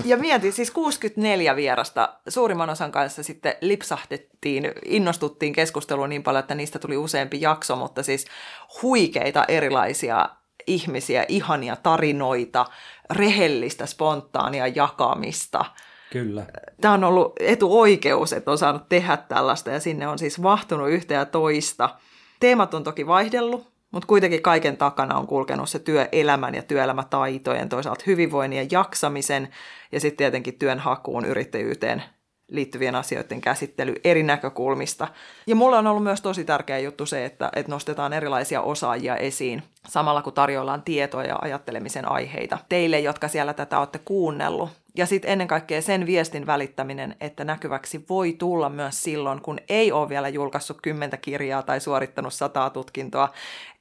Ja 0.05 0.17
mietin, 0.17 0.53
siis 0.53 0.71
64 0.71 1.55
vierasta 1.55 2.13
suurimman 2.27 2.69
osan 2.69 2.91
kanssa 2.91 3.23
sitten 3.23 3.55
lipsahtettiin, 3.61 4.71
innostuttiin 4.85 5.53
keskusteluun 5.53 6.09
niin 6.09 6.23
paljon, 6.23 6.39
että 6.39 6.55
niistä 6.55 6.79
tuli 6.79 6.97
useampi 6.97 7.41
jakso, 7.41 7.75
mutta 7.75 8.03
siis 8.03 8.25
huikeita 8.81 9.45
erilaisia 9.47 10.29
ihmisiä, 10.67 11.25
ihania 11.27 11.75
tarinoita, 11.75 12.65
rehellistä, 13.09 13.85
spontaania 13.85 14.67
jakamista. 14.67 15.65
Kyllä. 16.11 16.45
Tämä 16.81 16.93
on 16.93 17.03
ollut 17.03 17.33
etuoikeus, 17.39 18.33
että 18.33 18.51
on 18.51 18.57
saanut 18.57 18.89
tehdä 18.89 19.17
tällaista 19.17 19.69
ja 19.69 19.79
sinne 19.79 20.07
on 20.07 20.19
siis 20.19 20.43
vahtunut 20.43 20.89
yhtä 20.89 21.13
ja 21.13 21.25
toista. 21.25 21.89
Teemat 22.39 22.73
on 22.73 22.83
toki 22.83 23.07
vaihdellut, 23.07 23.71
mutta 23.91 24.07
kuitenkin 24.07 24.41
kaiken 24.41 24.77
takana 24.77 25.17
on 25.17 25.27
kulkenut 25.27 25.69
se 25.69 25.79
työelämän 25.79 26.55
ja 26.55 26.63
työelämätaitojen, 26.63 27.69
toisaalta 27.69 28.03
hyvinvoinnin 28.07 28.59
ja 28.59 28.67
jaksamisen 28.71 29.49
ja 29.91 29.99
sitten 29.99 30.17
tietenkin 30.17 30.59
työn 30.59 30.79
hakuun, 30.79 31.25
yrittäjyyteen 31.25 32.03
liittyvien 32.51 32.95
asioiden 32.95 33.41
käsittely 33.41 33.95
eri 34.03 34.23
näkökulmista. 34.23 35.07
Ja 35.47 35.55
mulla 35.55 35.77
on 35.77 35.87
ollut 35.87 36.03
myös 36.03 36.21
tosi 36.21 36.45
tärkeä 36.45 36.79
juttu 36.79 37.05
se, 37.05 37.25
että, 37.25 37.49
että 37.55 37.71
nostetaan 37.71 38.13
erilaisia 38.13 38.61
osaajia 38.61 39.15
esiin 39.15 39.63
samalla 39.87 40.21
kun 40.21 40.33
tarjoillaan 40.33 40.81
tietoa 40.81 41.23
ja 41.23 41.39
ajattelemisen 41.41 42.11
aiheita 42.11 42.57
teille, 42.69 42.99
jotka 42.99 43.27
siellä 43.27 43.53
tätä 43.53 43.79
olette 43.79 43.99
kuunnellut. 44.05 44.69
Ja 44.95 45.05
sitten 45.05 45.31
ennen 45.31 45.47
kaikkea 45.47 45.81
sen 45.81 46.05
viestin 46.05 46.47
välittäminen, 46.47 47.15
että 47.21 47.43
näkyväksi 47.43 48.05
voi 48.09 48.33
tulla 48.33 48.69
myös 48.69 49.03
silloin, 49.03 49.41
kun 49.41 49.59
ei 49.69 49.91
ole 49.91 50.09
vielä 50.09 50.29
julkaissut 50.29 50.81
kymmentä 50.81 51.17
kirjaa 51.17 51.63
tai 51.63 51.79
suorittanut 51.79 52.33
sataa 52.33 52.69
tutkintoa. 52.69 53.29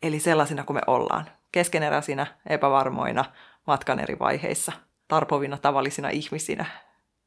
Eli 0.03 0.21
sellaisina 0.21 0.65
kuin 0.65 0.77
me 0.77 0.81
ollaan. 0.87 1.25
Keskeneräisinä, 1.53 2.27
epävarmoina, 2.47 3.25
matkan 3.67 4.01
eri 4.01 4.19
vaiheissa, 4.19 4.73
tarpovina 5.09 5.59
tavallisina 5.59 6.09
ihmisinä, 6.09 6.65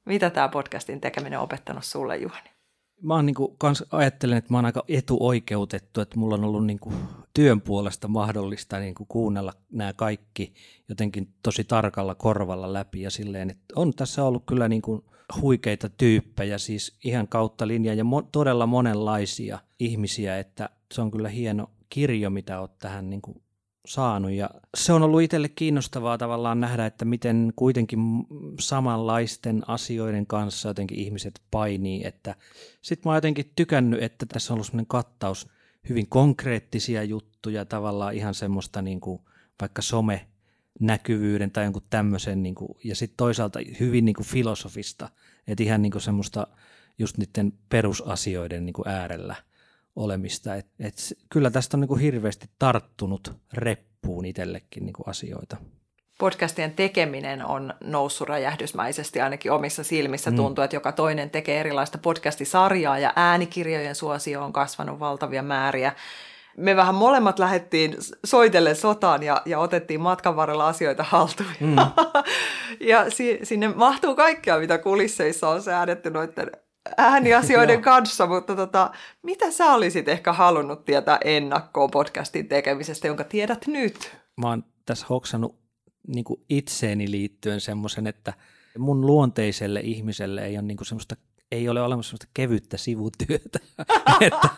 mitä 0.06 0.30
tämä 0.30 0.50
podcastin 0.50 1.02
tekeminen 1.02 1.40
on 1.40 1.44
opettanut 1.44 1.84
sulle, 1.86 2.18
Juhani? 2.18 2.50
Mä 3.02 3.16
oon 3.16 3.26
niinku 3.26 3.56
kans 3.58 3.84
ajattelen, 3.92 4.38
että 4.38 4.54
mä 4.54 4.58
oon 4.58 4.66
aika 4.66 4.84
etuoikeutettu, 4.88 6.02
että 6.02 6.20
mulla 6.20 6.36
on 6.36 6.44
ollut 6.44 6.66
niinku 6.66 6.94
työn 7.34 7.62
puolesta 7.62 8.08
mahdollista 8.08 8.80
niinku 8.80 9.06
kuunnella 9.06 9.54
nämä 9.72 9.94
kaikki 9.94 10.54
jotenkin 10.90 11.34
tosi 11.44 11.64
tarkalla 11.64 12.16
korvalla 12.16 12.74
läpi 12.74 13.02
ja 13.02 13.12
silleen, 13.12 13.50
että 13.50 13.66
on 13.76 13.94
tässä 13.94 14.24
ollut 14.24 14.44
kyllä 14.46 14.68
niinku 14.68 15.06
huikeita 15.42 15.90
tyyppejä, 15.90 16.58
siis 16.58 16.98
ihan 17.04 17.28
kautta 17.28 17.68
linjaa 17.68 17.96
ja 17.96 18.04
mo- 18.04 18.28
todella 18.32 18.66
monenlaisia 18.66 19.60
ihmisiä, 19.80 20.40
että 20.40 20.70
se 20.94 21.02
on 21.02 21.12
kyllä 21.12 21.30
hieno 21.30 21.70
kirjo, 21.90 22.30
mitä 22.30 22.60
oot 22.60 22.80
tähän 22.80 23.10
niinku 23.10 23.43
saanut. 23.88 24.32
Ja 24.32 24.50
se 24.76 24.94
on 24.94 25.04
ollut 25.04 25.22
itselle 25.22 25.50
kiinnostavaa 25.50 26.18
tavallaan 26.18 26.60
nähdä, 26.60 26.86
että 26.86 27.06
miten 27.06 27.54
kuitenkin 27.56 28.00
samanlaisten 28.60 29.64
asioiden 29.68 30.28
kanssa 30.28 30.70
jotenkin 30.70 31.00
ihmiset 31.00 31.42
painii, 31.52 32.08
että 32.08 32.36
sitten 32.82 33.10
mä 33.10 33.12
oon 33.12 33.18
jotenkin 33.18 33.52
tykännyt, 33.56 34.04
että 34.04 34.26
tässä 34.26 34.54
on 34.54 34.56
ollut 34.56 34.66
semmoinen 34.66 34.88
kattaus 34.88 35.48
hyvin 35.90 36.10
konkreettisia 36.10 37.04
juttuja, 37.04 37.66
tavallaan 37.66 38.14
ihan 38.14 38.34
semmoista 38.34 38.82
niin 38.82 39.02
kuin 39.02 39.22
vaikka 39.62 39.82
some 39.82 40.28
näkyvyyden 40.80 41.52
tai 41.52 41.64
jonkun 41.64 41.84
tämmöisen, 41.90 42.44
niin 42.44 42.56
kuin, 42.56 42.78
ja 42.84 42.96
sitten 42.96 43.18
toisaalta 43.18 43.60
hyvin 43.80 44.06
niin 44.06 44.16
kuin 44.16 44.28
filosofista, 44.28 45.10
että 45.48 45.64
ihan 45.64 45.82
niin 45.82 45.92
kuin 45.92 46.02
semmoista 46.02 46.48
just 47.00 47.18
niiden 47.18 47.54
perusasioiden 47.70 48.66
niin 48.66 48.74
kuin 48.74 48.88
äärellä– 48.88 49.36
olemista. 49.96 50.56
Et, 50.56 50.68
et 50.80 50.96
kyllä 51.30 51.52
tästä 51.52 51.78
on 51.78 51.82
niin 51.82 51.88
kuin 51.88 52.00
hirveästi 52.00 52.50
tarttunut 52.60 53.34
reppuun 53.54 54.26
itsellekin 54.26 54.86
niin 54.86 54.94
kuin 54.94 55.10
asioita. 55.10 55.58
Podcastien 56.20 56.72
tekeminen 56.72 57.46
on 57.46 57.74
noussut 57.84 58.30
räjähdysmäisesti 58.30 59.22
ainakin 59.22 59.52
omissa 59.52 59.84
silmissä. 59.84 60.32
Mm. 60.32 60.36
Tuntuu, 60.36 60.64
että 60.64 60.76
joka 60.76 60.92
toinen 60.92 61.30
tekee 61.30 61.60
erilaista 61.60 61.98
podcastisarjaa 61.98 63.00
ja 63.00 63.14
äänikirjojen 63.16 63.96
suosio 63.96 64.44
on 64.44 64.54
kasvanut 64.54 65.00
valtavia 65.00 65.44
määriä. 65.44 65.94
Me 66.58 66.76
vähän 66.76 66.96
molemmat 66.96 67.40
lähdettiin 67.40 67.96
soitelle 68.26 68.76
sotaan 68.76 69.24
ja, 69.24 69.42
ja 69.46 69.60
otettiin 69.60 70.02
matkan 70.02 70.36
varrella 70.36 70.68
asioita 70.68 71.04
haltuun. 71.04 71.50
Mm. 71.60 71.76
ja 72.90 73.10
si, 73.10 73.40
sinne 73.44 73.68
mahtuu 73.68 74.16
kaikkea, 74.16 74.60
mitä 74.60 74.78
kulisseissa 74.78 75.50
on 75.50 75.62
säädetty 75.62 76.10
noiden 76.10 76.52
ääniasioiden 76.98 77.82
kanssa, 77.92 78.28
mutta 78.28 78.56
tota, 78.56 78.92
mitä 79.22 79.52
sä 79.52 79.74
olisit 79.74 80.08
ehkä 80.08 80.34
halunnut 80.34 80.86
tietää 80.86 81.18
ennakkoon 81.26 81.92
podcastin 81.92 82.48
tekemisestä, 82.48 83.08
jonka 83.08 83.24
tiedät 83.24 83.68
nyt? 83.68 84.16
Mä 84.38 84.50
oon 84.50 84.64
tässä 84.86 85.06
hoksannut 85.10 85.56
niin 86.08 86.26
itseeni 86.50 87.12
liittyen 87.12 87.62
semmoisen, 87.62 88.08
että 88.08 88.34
mun 88.78 89.06
luonteiselle 89.06 89.80
ihmiselle 89.80 90.46
ei 90.46 90.58
ole 90.58 90.62
niin 90.62 90.78
semmoista 90.86 91.16
ei 91.52 91.70
ole 91.70 91.82
olemassa 91.82 92.10
sellaista 92.10 92.32
kevyttä 92.34 92.78
sivutyötä. 92.78 93.60
että, 94.22 94.50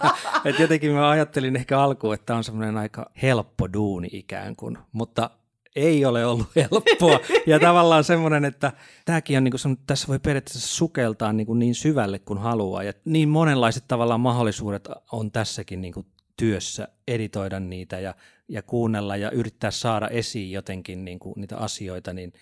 että 0.46 0.62
jotenkin 0.62 0.92
mä 0.92 1.10
ajattelin 1.10 1.56
ehkä 1.56 1.82
alkuun, 1.82 2.14
että 2.14 2.36
on 2.36 2.44
semmoinen 2.44 2.78
aika 2.78 3.12
helppo 3.22 3.74
duuni 3.74 4.08
ikään 4.12 4.56
kuin, 4.56 4.78
mutta 4.92 5.30
ei 5.76 6.06
ole 6.06 6.26
ollut 6.26 6.48
helppoa. 6.56 7.20
Ja 7.48 7.60
tavallaan 7.60 8.04
semmoinen, 8.04 8.46
että 8.46 8.72
tämäkin 9.06 9.38
on 9.38 9.44
niin 9.44 9.54
kuin, 9.64 9.78
tässä 9.88 10.08
voi 10.08 10.20
periaatteessa 10.20 10.76
sukeltaa 10.76 11.34
niin, 11.34 11.48
kuin 11.48 11.60
niin 11.60 11.76
syvälle 11.76 12.20
kuin 12.20 12.40
haluaa. 12.40 12.84
Ja 12.84 12.94
niin 13.06 13.30
monenlaiset 13.30 13.84
tavallaan 13.88 14.20
mahdollisuudet 14.20 14.90
on 15.12 15.32
tässäkin 15.32 15.82
niin 15.82 15.94
kuin 15.94 16.06
työssä 16.38 16.88
editoida 17.08 17.60
niitä 17.60 18.00
ja, 18.00 18.16
ja 18.48 18.62
kuunnella 18.62 19.16
ja 19.18 19.32
yrittää 19.32 19.72
saada 19.72 20.08
esiin 20.08 20.52
jotenkin 20.52 21.06
niin 21.06 21.20
kuin 21.20 21.34
niitä 21.38 21.58
asioita, 21.58 22.14
niin 22.14 22.34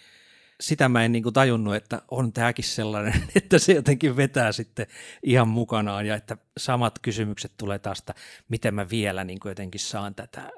sitä 0.61 0.89
mä 0.89 1.05
en 1.05 1.11
niin 1.11 1.23
kuin 1.23 1.33
tajunnut, 1.33 1.75
että 1.75 2.01
on 2.11 2.33
tämäkin 2.33 2.65
sellainen, 2.65 3.13
että 3.35 3.59
se 3.59 3.73
jotenkin 3.73 4.17
vetää 4.17 4.51
sitten 4.51 4.87
ihan 5.23 5.47
mukanaan 5.47 6.05
ja 6.05 6.15
että 6.15 6.37
samat 6.57 6.99
kysymykset 6.99 7.51
tulee 7.57 7.79
taas, 7.79 8.03
miten 8.49 8.73
mä 8.73 8.89
vielä 8.89 9.23
niin 9.23 9.39
kuin 9.39 9.49
jotenkin 9.49 9.81
saan 9.81 10.15
tätä 10.15 10.51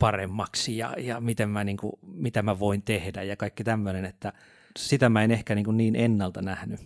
paremmaksi 0.00 0.76
ja, 0.76 0.94
ja 0.98 1.20
miten 1.20 1.48
mä, 1.48 1.64
niin 1.64 1.76
kuin, 1.76 1.92
mitä 2.02 2.42
mä 2.42 2.58
voin 2.58 2.82
tehdä 2.82 3.22
ja 3.22 3.36
kaikki 3.36 3.64
tämmöinen, 3.64 4.04
että 4.04 4.32
sitä 4.78 5.08
mä 5.08 5.22
en 5.22 5.30
ehkä 5.30 5.54
niin, 5.54 5.64
kuin 5.64 5.76
niin 5.76 5.96
ennalta 5.96 6.42
nähnyt. 6.42 6.80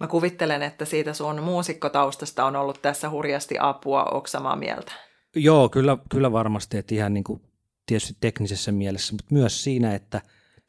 Mä 0.00 0.06
kuvittelen, 0.06 0.62
että 0.62 0.84
siitä 0.84 1.12
sun 1.12 1.42
muusikkotaustasta 1.42 2.44
on 2.44 2.56
ollut 2.56 2.82
tässä 2.82 3.10
hurjasti 3.10 3.56
apua, 3.60 4.04
onko 4.04 4.26
samaa 4.26 4.56
mieltä? 4.56 4.92
Joo, 5.36 5.68
kyllä, 5.68 5.98
kyllä 6.10 6.32
varmasti, 6.32 6.78
että 6.78 6.94
ihan 6.94 7.14
niin 7.14 7.24
kuin 7.24 7.42
tietysti 7.86 8.16
teknisessä 8.20 8.72
mielessä, 8.72 9.12
mutta 9.12 9.34
myös 9.34 9.64
siinä, 9.64 9.94
että 9.94 10.20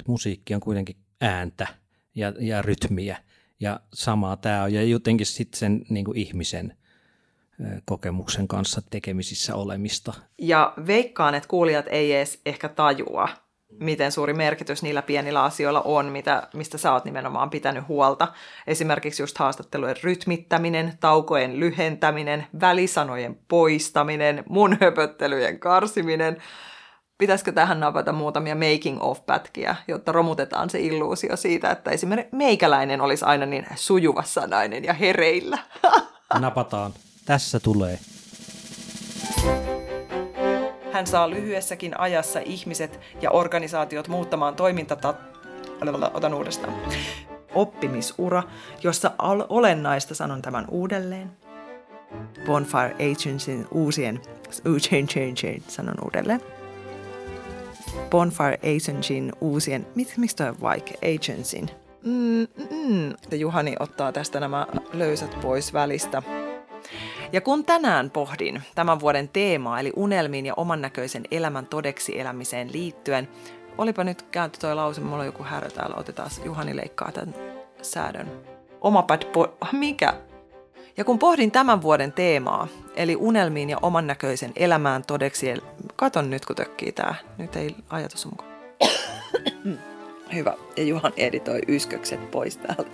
musiikki 0.07 0.55
on 0.55 0.61
kuitenkin 0.61 0.95
ääntä 1.21 1.67
ja, 2.15 2.33
ja 2.39 2.61
rytmiä 2.61 3.17
ja 3.59 3.79
samaa 3.93 4.37
tämä 4.37 4.63
on 4.63 4.73
ja 4.73 4.83
jotenkin 4.83 5.25
sitten 5.25 5.59
sen 5.59 5.85
niin 5.89 6.05
kuin 6.05 6.17
ihmisen– 6.17 6.73
kokemuksen 7.85 8.47
kanssa 8.47 8.81
tekemisissä 8.89 9.55
olemista. 9.55 10.13
Ja 10.37 10.73
veikkaan, 10.87 11.35
että 11.35 11.49
kuulijat 11.49 11.85
ei 11.89 12.13
edes 12.13 12.41
ehkä 12.45 12.69
tajua, 12.69 13.27
miten 13.79 14.11
suuri 14.11 14.33
merkitys 14.33 14.83
niillä 14.83 15.01
pienillä 15.01 15.43
asioilla 15.43 15.81
on, 15.81 16.05
mitä, 16.05 16.47
mistä 16.53 16.77
sä 16.77 16.93
oot 16.93 17.05
nimenomaan 17.05 17.49
pitänyt 17.49 17.87
huolta. 17.87 18.27
Esimerkiksi 18.67 19.23
just 19.23 19.37
haastattelujen 19.37 19.95
rytmittäminen, 20.03 20.93
taukojen 20.99 21.59
lyhentäminen, 21.59 22.47
välisanojen 22.61 23.39
poistaminen, 23.47 24.43
mun 24.49 24.77
höpöttelyjen 24.81 25.59
karsiminen. 25.59 26.37
Pitäisikö 27.17 27.51
tähän 27.51 27.79
napata 27.79 28.11
muutamia 28.11 28.55
making 28.55 28.97
of-pätkiä, 29.01 29.75
jotta 29.87 30.11
romutetaan 30.11 30.69
se 30.69 30.79
illuusio 30.79 31.35
siitä, 31.35 31.71
että 31.71 31.91
esimerkiksi 31.91 32.35
meikäläinen 32.35 33.01
olisi 33.01 33.25
aina 33.25 33.45
niin 33.45 33.65
sujuvassa 33.75 34.41
ja 34.83 34.93
hereillä. 34.93 35.57
Napataan. 36.39 36.91
Tässä 37.25 37.59
tulee. 37.59 37.99
Hän 40.91 41.07
saa 41.07 41.29
lyhyessäkin 41.29 41.99
ajassa 41.99 42.39
ihmiset 42.39 42.99
ja 43.21 43.31
organisaatiot 43.31 44.07
muuttamaan 44.07 44.55
toimintata... 44.55 45.13
Otan 46.13 46.33
uudestaan. 46.33 46.73
Oppimisura, 47.55 48.43
jossa 48.83 49.11
olennaista, 49.49 50.15
sanon 50.15 50.41
tämän 50.41 50.65
uudelleen. 50.71 51.31
Bonfire 52.45 52.95
Agencyn 52.95 53.67
uusien... 53.71 54.21
Chain, 54.79 55.07
chain, 55.07 55.35
chain, 55.35 55.63
sanon 55.67 55.95
uudelleen. 56.03 56.41
Bonfire 58.09 58.59
Agencyn 58.75 59.33
uusien... 59.41 59.87
Miksi 59.95 60.35
toi 60.35 60.49
on 60.49 60.61
vaikea? 60.61 60.97
Agencyn. 61.15 61.69
Mm, 62.03 62.47
mm, 62.57 62.67
mm. 62.71 63.13
Juhani 63.39 63.75
ottaa 63.79 64.11
tästä 64.11 64.39
nämä 64.39 64.67
löysät 64.93 65.41
pois 65.41 65.73
välistä. 65.73 66.23
Ja 67.31 67.41
kun 67.41 67.65
tänään 67.65 68.11
pohdin 68.11 68.61
tämän 68.75 68.99
vuoden 68.99 69.29
teemaa, 69.29 69.79
eli 69.79 69.93
unelmiin 69.95 70.45
ja 70.45 70.53
oman 70.57 70.81
näköisen 70.81 71.23
elämän 71.31 71.65
todeksi 71.65 72.19
elämiseen 72.19 72.73
liittyen, 72.73 73.27
olipa 73.77 74.03
nyt 74.03 74.21
kääntö 74.21 74.57
toi 74.57 74.75
lause, 74.75 75.01
mulla 75.01 75.19
on 75.19 75.25
joku 75.25 75.43
härö 75.43 75.69
täällä, 75.69 75.95
otetaan 75.95 76.29
Juhani 76.45 76.75
leikkaa 76.75 77.11
tämän 77.11 77.35
säädön. 77.81 78.31
Omapad 78.81 79.21
po- 79.23 79.67
mikä? 79.71 80.13
Ja 80.97 81.03
kun 81.03 81.19
pohdin 81.19 81.51
tämän 81.51 81.81
vuoden 81.81 82.11
teemaa, 82.11 82.67
eli 82.95 83.15
unelmiin 83.15 83.69
ja 83.69 83.77
oman 83.81 84.07
näköisen 84.07 84.51
elämään 84.55 85.03
todeksi, 85.07 85.53
katon 85.95 86.29
nyt 86.29 86.45
kun 86.45 86.55
tökkii 86.55 86.91
tää, 86.91 87.15
nyt 87.37 87.55
ei 87.55 87.75
ajatus 87.89 88.25
mukaan. 88.25 88.51
Hyvä, 90.33 90.53
ja 90.77 90.83
Juhan 90.83 91.13
editoi 91.17 91.59
yskökset 91.67 92.31
pois 92.31 92.57
täältä. 92.57 92.91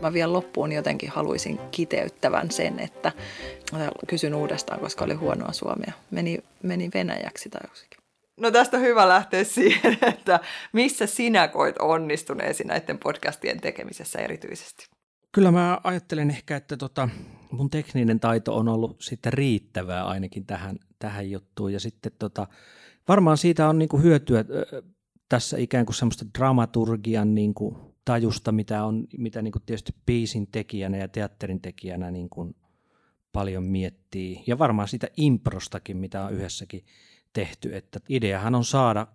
Mä 0.00 0.12
vielä 0.12 0.32
loppuun 0.32 0.72
jotenkin 0.72 1.10
haluaisin 1.10 1.60
kiteyttävän 1.70 2.50
sen, 2.50 2.78
että 2.80 3.12
kysyn 4.06 4.34
uudestaan, 4.34 4.80
koska 4.80 5.04
oli 5.04 5.14
huonoa 5.14 5.52
suomea. 5.52 5.92
Meni, 6.10 6.38
meni 6.62 6.90
venäjäksi 6.94 7.48
tai 7.48 7.60
josikin. 7.68 8.00
No 8.36 8.50
tästä 8.50 8.76
on 8.76 8.82
hyvä 8.82 9.08
lähteä 9.08 9.44
siihen, 9.44 9.98
että 10.14 10.40
missä 10.72 11.06
sinä 11.06 11.48
koit 11.48 11.76
onnistuneesi 11.78 12.64
näiden 12.64 12.98
podcastien 12.98 13.60
tekemisessä 13.60 14.18
erityisesti? 14.18 14.86
Kyllä 15.32 15.50
mä 15.50 15.80
ajattelen 15.84 16.30
ehkä, 16.30 16.56
että 16.56 16.76
tota, 16.76 17.08
mun 17.50 17.70
tekninen 17.70 18.20
taito 18.20 18.56
on 18.56 18.68
ollut 18.68 18.96
sitten 19.00 19.32
riittävää 19.32 20.04
ainakin 20.04 20.46
tähän, 20.46 20.76
tähän 20.98 21.30
juttuun. 21.30 21.72
Ja 21.72 21.80
sitten 21.80 22.12
tota, 22.18 22.46
varmaan 23.08 23.38
siitä 23.38 23.68
on 23.68 23.78
niinku 23.78 23.98
hyötyä 23.98 24.44
tässä 25.28 25.58
ikään 25.58 25.86
kuin 25.86 25.96
semmoista 25.96 26.24
dramaturgian 26.38 27.34
niinku 27.34 27.89
tajusta, 28.04 28.52
mitä, 28.52 28.84
on, 28.84 29.06
mitä 29.18 29.42
niin 29.42 29.52
kuin 29.52 29.62
tietysti 29.66 29.94
biisin 30.06 30.46
tekijänä 30.46 30.96
ja 30.96 31.08
teatterin 31.08 31.60
tekijänä 31.60 32.10
niin 32.10 32.30
kuin 32.30 32.56
paljon 33.32 33.64
miettii. 33.64 34.44
Ja 34.46 34.58
varmaan 34.58 34.88
sitä 34.88 35.08
improstakin, 35.16 35.96
mitä 35.96 36.24
on 36.24 36.32
yhdessäkin 36.32 36.84
tehty. 37.32 37.76
Että 37.76 38.00
ideahan 38.08 38.54
on 38.54 38.64
saada 38.64 39.06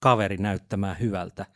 kaveri 0.00 0.36
näyttämään 0.36 0.96
hyvältä. 1.00 1.46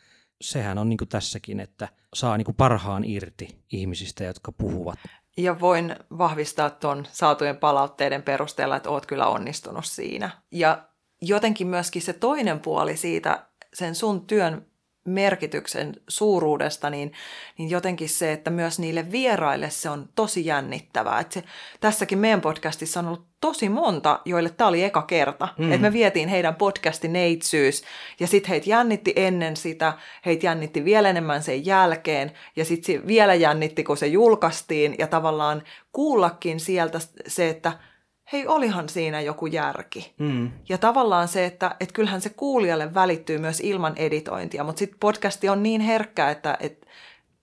Sehän 0.41 0.79
on 0.79 0.89
niin 0.89 0.99
kuin 0.99 1.09
tässäkin, 1.09 1.61
että 1.61 1.89
saa 2.15 2.37
niin 2.37 2.45
kuin 2.45 2.57
parhaan 2.57 3.05
irti 3.05 3.59
ihmisistä, 3.73 4.25
jotka 4.25 4.53
puhuvat. 4.53 4.99
Ja 5.37 5.61
voin 5.61 5.97
vahvistaa 6.19 6.71
tuon 6.71 7.07
saatujen 7.13 7.57
palautteiden 7.57 8.23
perusteella, 8.23 8.77
että 8.77 8.91
oot 8.91 9.07
kyllä 9.07 9.27
onnistunut 9.27 9.85
siinä. 9.85 10.31
Ja 10.53 10.89
jotenkin 11.23 11.67
myöskin 11.67 12.03
se 12.03 12.13
toinen 12.13 12.61
puoli 12.61 12.97
siitä, 12.97 13.47
sen 13.75 13.95
sun 13.95 14.27
työn 14.27 14.67
merkityksen 15.11 15.95
suuruudesta, 16.09 16.91
niin, 16.91 17.13
niin 17.59 17.71
jotenkin 17.71 18.09
se, 18.09 18.33
että 18.33 18.51
myös 18.51 18.79
niille 18.79 19.13
vieraille 19.13 19.71
se 19.71 19.91
on 19.91 20.09
tosi 20.15 20.47
jännittävää. 20.47 21.21
Että 21.21 21.35
se, 21.35 21.45
tässäkin 21.81 22.19
meidän 22.19 22.41
podcastissa 22.41 23.01
on 23.01 23.07
ollut 23.07 23.27
tosi 23.41 23.69
monta, 23.69 24.21
joille 24.25 24.51
tämä 24.51 24.69
oli 24.69 24.85
eka 24.85 25.03
kerta. 25.03 25.49
Mm. 25.59 25.73
Että 25.73 25.83
me 25.83 25.93
vietiin 25.93 26.29
heidän 26.29 26.55
podcastin 26.55 27.13
neitsyys 27.13 27.83
ja 28.21 28.27
sitten 28.27 28.49
heitä 28.49 28.71
jännitti 28.71 29.13
ennen 29.17 29.57
sitä, 29.57 29.93
heitä 30.27 30.47
jännitti 30.47 30.85
vielä 30.85 31.11
enemmän 31.11 31.43
sen 31.43 31.67
jälkeen 31.67 32.33
ja 32.57 32.65
sitten 32.65 33.07
vielä 33.07 33.35
jännitti, 33.35 33.85
kun 33.85 33.97
se 33.97 34.07
julkaistiin 34.07 34.95
ja 34.99 35.07
tavallaan 35.07 35.63
kuullakin 35.93 36.61
sieltä 36.61 36.99
se, 37.27 37.49
että– 37.49 37.73
hei, 38.33 38.47
olihan 38.47 38.89
siinä 38.89 39.21
joku 39.21 39.47
järki. 39.47 40.15
Mm. 40.19 40.51
Ja 40.69 40.79
tavallaan 40.79 41.29
se, 41.29 41.45
että 41.45 41.77
et 41.81 41.93
kyllähän 41.93 42.21
se 42.21 42.31
kuulijalle 42.31 42.95
välittyy 42.95 43.39
myös 43.39 43.61
ilman 43.61 43.93
editointia, 43.97 44.65
mutta 44.65 44.79
sitten 44.79 45.01
podcasti 45.01 45.49
on 45.49 45.63
niin 45.63 45.81
herkkä, 45.81 46.31
että 46.31 46.57
et 46.61 46.87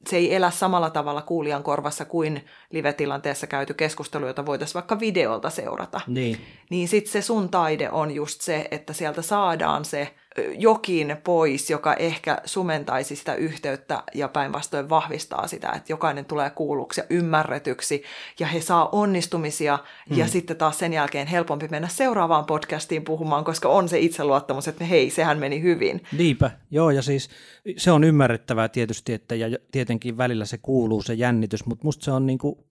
se 0.08 0.17
ei 0.17 0.36
elä 0.36 0.52
samalla 0.52 0.89
tavalla 0.89 1.21
kuulijan 1.21 1.63
korvassa 1.63 2.06
kuin 2.06 2.45
live-tilanteessa 2.71 3.48
käyty 3.48 3.74
keskustelu, 3.74 4.28
jota 4.28 4.45
voitaisiin 4.45 4.74
vaikka 4.74 5.00
videolta 5.00 5.50
seurata. 5.50 6.02
Niin, 6.08 6.38
niin 6.69 6.88
sitten 6.88 7.12
se 7.12 7.21
sun 7.21 7.50
taide 7.50 7.89
on 7.89 8.12
just 8.12 8.41
se, 8.41 8.67
että 8.71 8.93
sieltä 8.93 9.21
saadaan 9.21 9.86
se 9.86 10.15
jokin 10.58 11.17
pois, 11.24 11.69
joka 11.69 11.93
ehkä 11.93 12.38
sumentaisi 12.45 13.15
sitä 13.15 13.36
yhteyttä 13.36 14.04
ja 14.13 14.28
päinvastoin 14.28 14.89
vahvistaa 14.89 15.48
sitä, 15.48 15.71
että 15.71 15.91
jokainen 15.91 16.26
tulee 16.26 16.50
kuulluksi 16.50 17.02
ja 17.02 17.06
ymmärretyksi 17.10 18.04
ja 18.39 18.48
he 18.48 18.62
saa 18.62 18.89
onnistumisia 18.91 19.80
mm. 20.10 20.17
ja 20.17 20.28
sitten 20.28 20.58
taas 20.58 20.80
sen 20.80 20.93
jälkeen 20.93 21.28
helpompi 21.28 21.67
mennä 21.71 21.88
seuraavaan 21.88 22.45
podcastiin 22.45 23.04
puhumaan, 23.04 23.43
koska 23.43 23.69
on 23.69 23.89
se 23.89 24.00
itseluottamus, 24.00 24.67
että 24.67 24.86
hei, 24.86 25.10
sehän 25.10 25.39
meni 25.39 25.62
hyvin. 25.62 26.04
Niinpä, 26.17 26.52
joo 26.71 26.91
ja 26.91 27.02
siis 27.02 27.30
se 27.78 27.91
on 27.91 28.04
ymmärrettävää 28.04 28.69
tietysti, 28.69 29.13
että 29.13 29.36
ja 29.36 29.58
tietenkin 29.71 30.17
välillä 30.17 30.45
se 30.45 30.58
kuuluu 30.58 31.02
se 31.02 31.13
jännitys, 31.13 31.65
mutta 31.65 31.86
musta 31.86 32.06
se 32.06 32.12
on 32.12 32.26
niinku 32.26 32.65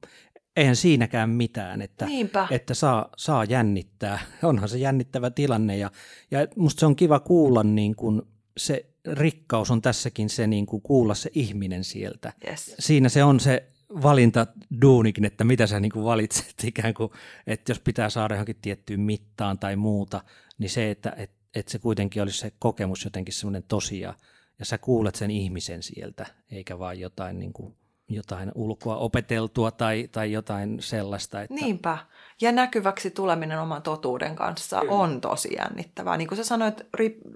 eihän 0.57 0.77
siinäkään 0.77 1.31
mitään, 1.31 1.83
että, 1.83 2.07
että 2.51 2.75
saa, 2.75 3.09
saa 3.17 3.45
jännittää. 3.45 4.19
Onhan 4.43 4.69
se 4.69 4.79
jännittävä 4.79 5.31
tilanne 5.31 5.77
ja, 5.77 5.90
ja 6.31 6.38
musta 6.57 6.81
se 6.81 6.87
on 6.87 6.97
kiva 6.97 7.21
kuulla 7.21 7.62
niin 7.62 7.97
kuin 7.97 8.23
se 8.57 8.87
rikkaus 9.12 9.71
on 9.71 9.83
tässäkin 9.83 10.29
se 10.29 10.47
niin 10.47 10.67
kuin 10.67 10.83
kuulla 10.83 11.14
se 11.14 11.31
ihminen 11.35 11.85
sieltä. 11.85 12.33
Yes. 12.49 12.75
Siinä 12.79 13.09
se 13.09 13.25
on 13.25 13.40
se 13.40 13.69
valinta 14.03 14.47
duunikin, 14.83 15.25
että 15.25 15.45
mitä 15.45 15.67
sä 15.67 15.81
niin 15.81 15.93
kuin 15.93 16.05
valitset 16.05 16.55
ikään 16.64 16.95
kuin, 16.95 17.11
että 17.47 17.71
jos 17.71 17.81
pitää 17.81 18.11
saada 18.11 18.35
johonkin 18.35 18.57
tiettyyn 18.62 19.01
mittaan 19.01 19.59
tai 19.59 19.77
muuta, 19.77 20.21
niin 20.59 20.71
se, 20.71 20.90
että 20.90 21.12
et, 21.17 21.31
et 21.55 21.69
se 21.69 21.79
kuitenkin 21.79 22.23
olisi 22.23 22.38
se 22.38 22.53
kokemus 22.59 23.05
jotenkin 23.05 23.35
semmoinen 23.35 23.64
tosia 23.69 24.14
ja 24.59 24.64
sä 24.64 24.79
kuulet 24.79 25.14
sen 25.14 25.31
ihmisen 25.31 25.83
sieltä, 25.83 26.27
eikä 26.51 26.79
vain 26.79 27.01
jotain 27.01 27.38
niin 27.38 27.53
kuin 27.53 27.77
jotain 28.09 28.53
ulkoa 28.55 28.97
opeteltua 28.97 29.71
tai, 29.71 30.09
tai 30.12 30.33
jotain 30.33 30.83
sellaista. 30.83 31.43
Että... 31.43 31.55
Niinpä. 31.55 31.99
Ja 32.40 32.53
näkyväksi 32.53 33.11
tuleminen 33.11 33.61
oman 33.61 33.83
totuuden 33.83 34.37
kanssa 34.37 34.81
Kyllä. 34.81 34.93
on 34.93 35.21
tosi 35.21 35.55
jännittävää. 35.59 36.17
Niin 36.17 36.29
kuin 36.29 36.37
sä 36.37 36.45
sanoit 36.45 36.87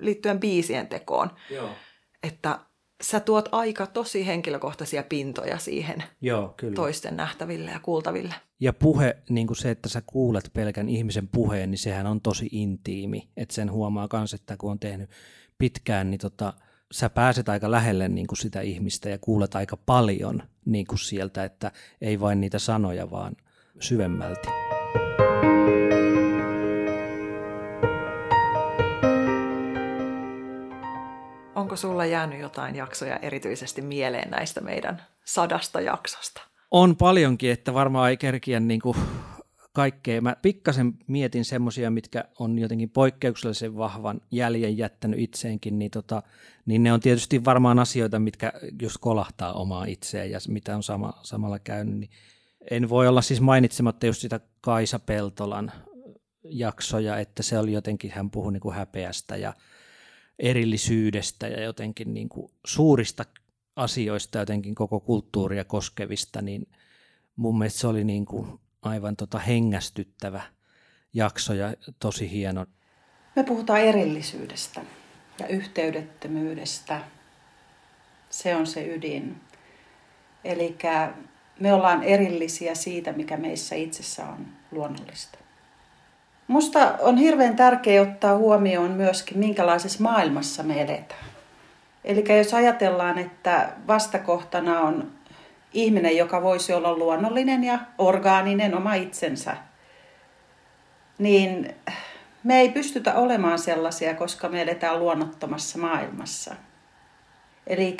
liittyen 0.00 0.40
biisien 0.40 0.88
tekoon, 0.88 1.30
Joo. 1.50 1.70
että 2.22 2.58
sä 3.02 3.20
tuot 3.20 3.48
aika 3.52 3.86
tosi 3.86 4.26
henkilökohtaisia 4.26 5.02
pintoja 5.02 5.58
siihen 5.58 6.02
Joo, 6.20 6.54
kyllä. 6.56 6.74
toisten 6.74 7.16
nähtäville 7.16 7.70
ja 7.70 7.80
kuultaville. 7.80 8.34
Ja 8.60 8.72
puhe, 8.72 9.16
niin 9.28 9.46
kuin 9.46 9.56
se, 9.56 9.70
että 9.70 9.88
sä 9.88 10.02
kuulet 10.06 10.50
pelkän 10.52 10.88
ihmisen 10.88 11.28
puheen, 11.28 11.70
niin 11.70 11.78
sehän 11.78 12.06
on 12.06 12.20
tosi 12.20 12.48
intiimi. 12.52 13.28
Että 13.36 13.54
sen 13.54 13.72
huomaa 13.72 14.08
myös, 14.12 14.34
että 14.34 14.56
kun 14.56 14.70
on 14.70 14.78
tehnyt 14.78 15.10
pitkään, 15.58 16.10
niin 16.10 16.20
tota, 16.20 16.52
sä 16.92 17.10
pääset 17.10 17.48
aika 17.48 17.70
lähelle 17.70 18.08
niin 18.08 18.26
kuin 18.26 18.38
sitä 18.38 18.60
ihmistä 18.60 19.08
ja 19.08 19.18
kuulet 19.18 19.54
aika 19.54 19.76
paljon 19.76 20.42
niin 20.68 20.86
kuin 20.86 20.98
sieltä, 20.98 21.44
että 21.44 21.72
ei 22.00 22.20
vain 22.20 22.40
niitä 22.40 22.58
sanoja, 22.58 23.10
vaan 23.10 23.36
syvemmälti. 23.80 24.48
Onko 31.54 31.76
sulla 31.76 32.06
jäänyt 32.06 32.40
jotain 32.40 32.76
jaksoja 32.76 33.16
erityisesti 33.16 33.82
mieleen 33.82 34.30
näistä 34.30 34.60
meidän 34.60 35.02
sadasta 35.24 35.80
jaksosta? 35.80 36.42
On 36.70 36.96
paljonkin, 36.96 37.50
että 37.50 37.74
varmaan 37.74 38.10
ei 38.10 38.16
kerkiä 38.16 38.60
niin 38.60 38.80
kuin 38.80 38.96
kaikkea. 39.72 40.20
Mä 40.20 40.36
pikkasen 40.42 40.94
mietin 41.06 41.44
semmoisia, 41.44 41.90
mitkä 41.90 42.24
on 42.38 42.58
jotenkin 42.58 42.90
poikkeuksellisen 42.90 43.76
vahvan 43.76 44.20
jäljen 44.30 44.78
jättänyt 44.78 45.20
itseenkin, 45.20 45.78
niin, 45.78 45.90
tota, 45.90 46.22
niin 46.66 46.82
ne 46.82 46.92
on 46.92 47.00
tietysti 47.00 47.44
varmaan 47.44 47.78
asioita, 47.78 48.18
mitkä 48.18 48.52
just 48.82 48.96
kolahtaa 49.00 49.52
omaa 49.52 49.84
itseään 49.84 50.30
ja 50.30 50.38
mitä 50.48 50.76
on 50.76 50.82
sama, 50.82 51.12
samalla 51.22 51.58
käynyt. 51.58 51.94
Niin 51.98 52.10
en 52.70 52.88
voi 52.88 53.08
olla 53.08 53.22
siis 53.22 53.40
mainitsematta 53.40 54.06
just 54.06 54.20
sitä 54.20 54.40
Kaisa 54.60 54.98
Peltolan 54.98 55.72
jaksoja, 56.44 57.18
että 57.18 57.42
se 57.42 57.58
oli 57.58 57.72
jotenkin, 57.72 58.10
hän 58.10 58.30
puhui 58.30 58.52
niin 58.52 58.60
kuin 58.60 58.74
häpeästä 58.74 59.36
ja 59.36 59.54
erillisyydestä 60.38 61.48
ja 61.48 61.62
jotenkin 61.62 62.14
niin 62.14 62.28
kuin 62.28 62.52
suurista 62.66 63.24
asioista 63.76 64.38
jotenkin 64.38 64.74
koko 64.74 65.00
kulttuuria 65.00 65.64
koskevista, 65.64 66.42
niin 66.42 66.68
mun 67.36 67.58
mielestä 67.58 67.80
se 67.80 67.86
oli 67.86 68.04
niin 68.04 68.26
kuin 68.26 68.60
aivan 68.82 69.16
tota 69.16 69.38
hengästyttävä 69.38 70.42
jakso 71.14 71.54
ja 71.54 71.74
tosi 71.98 72.30
hieno. 72.30 72.66
Me 73.36 73.42
puhutaan 73.42 73.80
erillisyydestä 73.80 74.80
ja 75.40 75.46
yhteydettömyydestä. 75.46 77.00
Se 78.30 78.56
on 78.56 78.66
se 78.66 78.86
ydin. 78.86 79.40
Eli 80.44 80.76
me 81.60 81.72
ollaan 81.72 82.02
erillisiä 82.02 82.74
siitä, 82.74 83.12
mikä 83.12 83.36
meissä 83.36 83.74
itsessä 83.74 84.26
on 84.26 84.46
luonnollista. 84.70 85.38
Musta 86.48 86.94
on 87.00 87.16
hirveän 87.16 87.56
tärkeää 87.56 88.02
ottaa 88.02 88.36
huomioon 88.36 88.90
myöskin, 88.90 89.38
minkälaisessa 89.38 90.02
maailmassa 90.02 90.62
me 90.62 90.82
eletään. 90.82 91.24
Eli 92.04 92.38
jos 92.38 92.54
ajatellaan, 92.54 93.18
että 93.18 93.72
vastakohtana 93.86 94.80
on 94.80 95.12
ihminen, 95.72 96.16
joka 96.16 96.42
voisi 96.42 96.72
olla 96.72 96.96
luonnollinen 96.96 97.64
ja 97.64 97.78
orgaaninen 97.98 98.76
oma 98.76 98.94
itsensä, 98.94 99.56
niin 101.18 101.74
me 102.44 102.60
ei 102.60 102.68
pystytä 102.68 103.14
olemaan 103.14 103.58
sellaisia, 103.58 104.14
koska 104.14 104.48
me 104.48 104.62
eletään 104.62 104.98
luonnottomassa 104.98 105.78
maailmassa. 105.78 106.54
Eli 107.66 107.96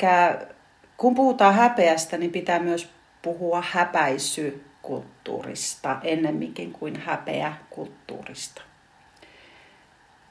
kun 0.97 1.15
puhutaan 1.15 1.53
häpeästä, 1.53 2.17
niin 2.17 2.31
pitää 2.31 2.59
myös 2.59 2.89
puhua 3.21 3.63
häpäisykulttuurista 3.71 5.97
ennemminkin 6.03 6.71
kuin 6.71 6.99
häpeäkulttuurista. 6.99 8.61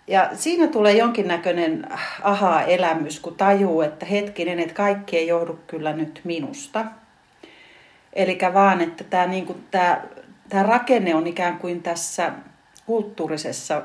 Ja 0.07 0.31
siinä 0.35 0.67
tulee 0.67 0.93
jonkinnäköinen 0.93 1.89
aha-elämys, 2.23 3.21
kun 3.21 3.35
tajuu, 3.35 3.81
että 3.81 4.07
hetkinen, 4.07 4.61
että 4.61 4.75
kaikki 4.75 5.17
ei 5.17 5.27
johdu 5.27 5.59
kyllä 5.67 5.93
nyt 5.93 6.21
minusta. 6.25 6.85
Eli 8.19 8.39
vaan, 8.55 8.81
että 8.81 9.05
tämä, 9.05 9.27
niin 9.27 9.47
kuin, 9.47 9.67
tämä, 9.71 10.03
tämä 10.49 10.63
rakenne 10.63 11.15
on 11.15 11.27
ikään 11.27 11.59
kuin 11.59 11.83
tässä 11.83 12.33
kulttuurisessa 12.87 13.83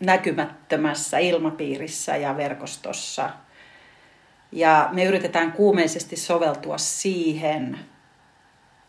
näkymättömässä 0.00 1.18
ilmapiirissä 1.18 2.16
ja 2.16 2.36
verkostossa. 2.36 3.30
Ja 4.52 4.88
me 4.92 5.04
yritetään 5.04 5.52
kuumeisesti 5.52 6.16
soveltua 6.16 6.78
siihen. 6.78 7.78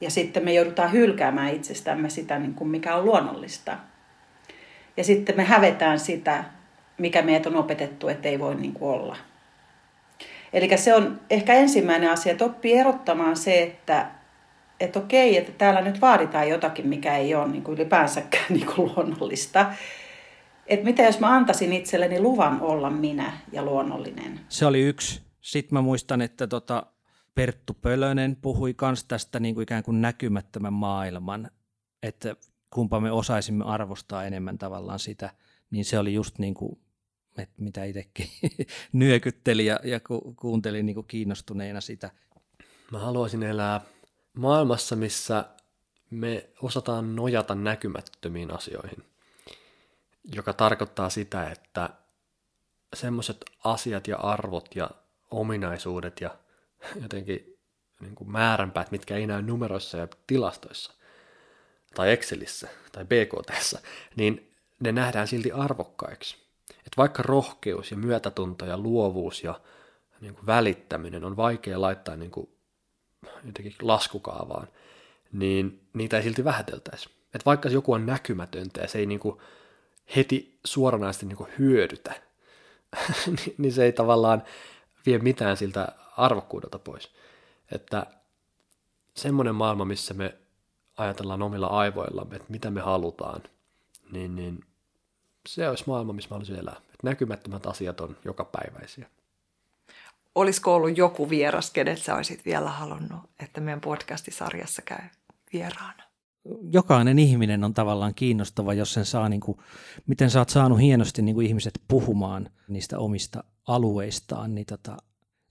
Ja 0.01 0.11
sitten 0.11 0.43
me 0.43 0.53
joudutaan 0.53 0.91
hylkäämään 0.91 1.53
itsestämme 1.53 2.09
sitä, 2.09 2.39
niin 2.39 2.53
kuin 2.53 2.67
mikä 2.67 2.95
on 2.95 3.05
luonnollista. 3.05 3.77
Ja 4.97 5.03
sitten 5.03 5.37
me 5.37 5.43
hävetään 5.43 5.99
sitä, 5.99 6.43
mikä 6.97 7.21
meitä 7.21 7.49
on 7.49 7.55
opetettu, 7.55 8.07
että 8.07 8.29
ei 8.29 8.39
voi 8.39 8.55
niin 8.55 8.73
kuin 8.73 8.91
olla. 8.91 9.17
Eli 10.53 10.77
se 10.77 10.95
on 10.95 11.19
ehkä 11.29 11.53
ensimmäinen 11.53 12.11
asia, 12.11 12.31
että 12.31 12.45
oppii 12.45 12.73
erottamaan 12.73 13.37
se, 13.37 13.63
että, 13.63 14.16
että 14.79 14.99
okei, 14.99 15.37
että 15.37 15.51
täällä 15.51 15.81
nyt 15.81 16.01
vaaditaan 16.01 16.49
jotakin, 16.49 16.87
mikä 16.87 17.17
ei 17.17 17.35
ole 17.35 17.47
niin 17.47 17.63
kuin 17.63 17.75
ylipäänsäkään 17.75 18.45
niin 18.53 18.65
kuin 18.65 18.91
luonnollista. 18.95 19.73
Että 20.67 20.85
mitä 20.85 21.03
jos 21.03 21.19
mä 21.19 21.35
antaisin 21.35 21.73
itselleni 21.73 22.19
luvan 22.19 22.61
olla 22.61 22.89
minä 22.89 23.37
ja 23.51 23.63
luonnollinen? 23.63 24.39
Se 24.49 24.65
oli 24.65 24.81
yksi. 24.81 25.21
Sitten 25.41 25.75
mä 25.75 25.81
muistan, 25.81 26.21
että 26.21 26.47
tota 26.47 26.85
Perttu 27.35 27.73
Pölönen 27.81 28.35
puhui 28.35 28.75
myös 28.81 29.03
tästä 29.03 29.39
niin 29.39 29.55
kuin 29.55 29.63
ikään 29.63 29.83
kuin 29.83 30.01
näkymättömän 30.01 30.73
maailman, 30.73 31.51
että 32.03 32.35
kumpa 32.69 32.99
me 32.99 33.11
osaisimme 33.11 33.63
arvostaa 33.65 34.25
enemmän 34.25 34.57
tavallaan 34.57 34.99
sitä, 34.99 35.29
niin 35.71 35.85
se 35.85 35.99
oli 35.99 36.13
just 36.13 36.39
niin 36.39 36.53
kuin, 36.53 36.79
että 37.37 37.61
mitä 37.61 37.83
itsekin 37.83 38.27
nyökytteli 38.93 39.65
ja, 39.65 39.79
ja 39.83 39.99
ku, 39.99 40.33
kuuntelin 40.39 40.85
niin 40.85 40.93
kuin 40.93 41.07
kiinnostuneena 41.07 41.81
sitä. 41.81 42.11
Mä 42.91 42.99
haluaisin 42.99 43.43
elää 43.43 43.81
maailmassa, 44.37 44.95
missä 44.95 45.45
me 46.09 46.49
osataan 46.61 47.15
nojata 47.15 47.55
näkymättömiin 47.55 48.53
asioihin, 48.53 49.05
joka 50.35 50.53
tarkoittaa 50.53 51.09
sitä, 51.09 51.49
että 51.49 51.89
semmoiset 52.95 53.45
asiat 53.63 54.07
ja 54.07 54.17
arvot 54.17 54.75
ja 54.75 54.89
ominaisuudet 55.31 56.21
ja 56.21 56.35
jotenkin 57.01 57.57
niin 57.99 58.15
kuin 58.15 58.31
määränpäät, 58.31 58.91
mitkä 58.91 59.15
ei 59.15 59.27
näy 59.27 59.41
numeroissa 59.41 59.97
ja 59.97 60.07
tilastoissa, 60.27 60.93
tai 61.95 62.11
Excelissä 62.11 62.67
tai 62.91 63.05
BKTssä, 63.05 63.79
niin 64.15 64.53
ne 64.79 64.91
nähdään 64.91 65.27
silti 65.27 65.51
arvokkaiksi. 65.51 66.37
Et 66.69 66.97
vaikka 66.97 67.23
rohkeus 67.23 67.91
ja 67.91 67.97
myötätunto 67.97 68.65
ja 68.65 68.77
luovuus 68.77 69.43
ja 69.43 69.61
niin 70.21 70.35
kuin 70.35 70.45
välittäminen 70.45 71.23
on 71.23 71.37
vaikea 71.37 71.81
laittaa 71.81 72.15
niin 72.15 72.31
kuin 72.31 72.56
jotenkin 73.45 73.73
laskukaavaan, 73.81 74.67
niin 75.31 75.87
niitä 75.93 76.17
ei 76.17 76.23
silti 76.23 76.43
vähäteltäisi. 76.43 77.09
Et 77.33 77.45
vaikka 77.45 77.69
joku 77.69 77.93
on 77.93 78.05
näkymätöntä 78.05 78.81
ja 78.81 78.87
se 78.87 78.99
ei 78.99 79.05
niin 79.05 79.19
kuin 79.19 79.37
heti 80.15 80.59
suoranaisesti 80.65 81.25
niin 81.25 81.37
kuin 81.37 81.49
hyödytä, 81.59 82.21
niin 83.57 83.73
se 83.73 83.83
ei 83.83 83.91
tavallaan 83.91 84.43
vie 85.05 85.17
mitään 85.17 85.57
siltä 85.57 85.87
arvokkuudelta 86.17 86.79
pois. 86.79 87.11
Että 87.71 88.05
semmoinen 89.13 89.55
maailma, 89.55 89.85
missä 89.85 90.13
me 90.13 90.37
ajatellaan 90.97 91.41
omilla 91.41 91.67
aivoillamme, 91.67 92.35
että 92.35 92.51
mitä 92.51 92.71
me 92.71 92.81
halutaan, 92.81 93.43
niin, 94.11 94.35
niin 94.35 94.59
se 95.49 95.69
olisi 95.69 95.83
maailma, 95.87 96.13
missä 96.13 96.27
mä 96.29 96.33
haluaisin 96.33 96.59
elää. 96.59 96.75
Että 96.77 96.97
näkymättömät 97.03 97.65
asiat 97.65 98.01
on 98.01 98.17
jokapäiväisiä. 98.25 99.09
Olisiko 100.37 100.75
ollut 100.75 100.97
joku 100.97 101.29
vieras, 101.29 101.71
kenet 101.71 101.99
sä 101.99 102.15
olisit 102.15 102.45
vielä 102.45 102.69
halunnut, 102.69 103.19
että 103.39 103.61
meidän 103.61 103.81
podcastisarjassa 103.81 104.81
käy 104.81 105.09
vieraana? 105.53 106.03
Jokainen 106.71 107.19
ihminen 107.19 107.63
on 107.63 107.73
tavallaan 107.73 108.15
kiinnostava, 108.15 108.73
jos 108.73 108.93
sen 108.93 109.05
saa, 109.05 109.29
niin 109.29 109.41
kuin, 109.41 109.57
miten 110.07 110.29
sä 110.29 110.39
oot 110.39 110.49
saanut 110.49 110.79
hienosti 110.79 111.21
niin 111.21 111.35
kuin 111.35 111.47
ihmiset 111.47 111.81
puhumaan 111.87 112.49
niistä 112.67 112.99
omista 112.99 113.43
alueistaan, 113.67 114.55
niin 114.55 114.65
tota, 114.65 114.97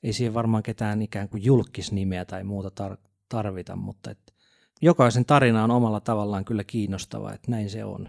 ei 0.03 0.13
siihen 0.13 0.35
varmaan 0.35 0.63
ketään 0.63 1.03
ikään 1.03 1.29
kuin 1.29 1.45
julkisnimeä 1.45 2.25
tai 2.25 2.45
muuta 2.45 2.89
tar- 2.89 3.09
tarvita, 3.29 3.77
mutta 3.77 4.11
et 4.11 4.35
jokaisen 4.83 5.25
tarina 5.25 5.65
on 5.65 5.71
omalla 5.71 6.01
tavallaan 6.01 6.45
kyllä 6.45 6.65
kiinnostava, 6.65 7.33
että 7.33 7.51
näin 7.51 7.71
se 7.71 7.85
on. 7.85 8.09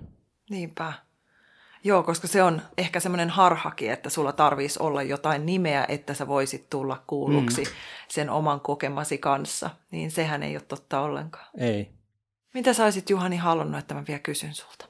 Niinpä. 0.49 0.93
Joo, 1.87 2.03
koska 2.03 2.27
se 2.27 2.43
on 2.43 2.61
ehkä 2.77 2.99
semmoinen 2.99 3.29
harhakin, 3.29 3.91
että 3.91 4.09
sulla 4.09 4.31
tarvitsisi 4.31 4.83
olla 4.83 5.03
jotain 5.03 5.45
nimeä, 5.45 5.85
että 5.89 6.13
sä 6.13 6.27
voisit 6.27 6.69
tulla 6.69 7.03
kuulluksi 7.07 7.63
mm. 7.63 7.71
sen 8.07 8.29
oman 8.29 8.61
kokemasi 8.61 9.17
kanssa. 9.17 9.69
Niin 9.91 10.11
sehän 10.11 10.43
ei 10.43 10.55
ole 10.55 10.63
totta 10.67 10.99
ollenkaan. 10.99 11.47
Ei. 11.57 11.91
Mitä 12.53 12.73
sä 12.73 12.83
olisit 12.83 13.09
Juhani 13.09 13.37
halunnut, 13.37 13.79
että 13.79 13.93
mä 13.93 14.03
vielä 14.07 14.19
kysyn 14.19 14.53
sulta? 14.53 14.86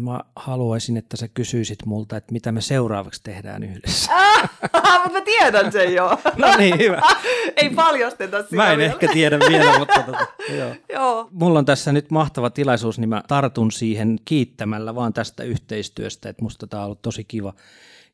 Mä 0.00 0.20
haluaisin, 0.36 0.96
että 0.96 1.16
sä 1.16 1.28
kysyisit 1.28 1.78
multa, 1.86 2.16
että 2.16 2.32
mitä 2.32 2.52
me 2.52 2.60
seuraavaksi 2.60 3.20
tehdään 3.22 3.62
yhdessä. 3.62 4.12
Ah, 4.12 4.50
mutta 5.02 5.18
mä 5.18 5.20
tiedän 5.24 5.72
sen 5.72 5.94
jo. 5.94 6.08
no 6.36 6.56
niin, 6.58 6.78
hyvä. 6.78 7.02
Ei 7.56 7.70
paljasteta 7.70 8.42
sitä 8.42 8.56
Mä 8.56 8.70
en 8.72 8.78
vielä. 8.78 8.92
ehkä 8.92 9.08
tiedä 9.12 9.38
vielä, 9.38 9.78
mutta 9.78 10.02
tota, 10.02 10.26
joo. 10.58 10.74
Joo. 10.92 11.28
Mulla 11.30 11.58
on 11.58 11.64
tässä 11.64 11.92
nyt 11.92 12.10
mahtava 12.10 12.50
tilaisuus, 12.50 12.98
niin 12.98 13.08
mä 13.08 13.22
tartun 13.28 13.72
siihen 13.72 14.18
kiittämällä 14.24 14.94
vaan 14.94 15.12
tästä 15.12 15.42
yhteistyöstä, 15.42 16.28
että 16.28 16.42
musta 16.42 16.66
tämä 16.66 16.80
on 16.80 16.84
ollut 16.84 17.02
tosi 17.02 17.24
kiva. 17.24 17.54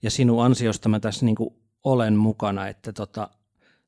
Ja 0.03 0.11
sinun 0.11 0.45
ansiosta 0.45 0.89
mä 0.89 1.01
tässä 1.01 1.27
niin 1.27 1.37
olen 1.85 2.17
mukana, 2.17 2.69
että 2.69 2.93
tota, 2.93 3.29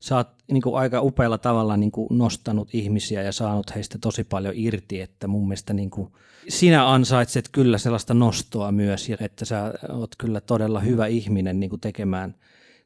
sä 0.02 0.16
oot 0.16 0.28
niin 0.52 0.62
kuin 0.62 0.76
aika 0.76 1.02
upealla 1.02 1.38
tavalla 1.38 1.76
niin 1.76 1.92
kuin 1.92 2.06
nostanut 2.10 2.68
ihmisiä 2.72 3.22
ja 3.22 3.32
saanut 3.32 3.74
heistä 3.74 3.98
tosi 3.98 4.24
paljon 4.24 4.54
irti, 4.56 5.00
että 5.00 5.26
mun 5.26 5.48
mielestä 5.48 5.72
niin 5.72 5.90
kuin 5.90 6.12
sinä 6.48 6.92
ansaitset 6.92 7.48
kyllä 7.52 7.78
sellaista 7.78 8.14
nostoa 8.14 8.72
myös, 8.72 9.10
että 9.20 9.44
sä 9.44 9.74
oot 9.88 10.16
kyllä 10.18 10.40
todella 10.40 10.80
hyvä 10.80 11.06
ihminen 11.06 11.60
niin 11.60 11.70
kuin 11.70 11.80
tekemään 11.80 12.34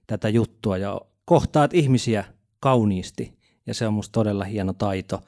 tätä 0.07 0.29
juttua 0.29 0.79
ja 0.79 1.01
kohtaat 1.25 1.75
ihmisiä 1.75 2.25
kauniisti, 2.61 3.39
ja 3.67 3.75
se 3.75 3.87
on 3.87 3.95
musta 3.95 4.13
todella 4.13 4.45
hieno 4.45 4.73
taito. 4.73 5.23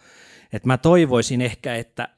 Et 0.52 0.64
mä 0.64 0.78
toivoisin 0.78 1.40
ehkä, 1.40 1.76
että 1.76 2.08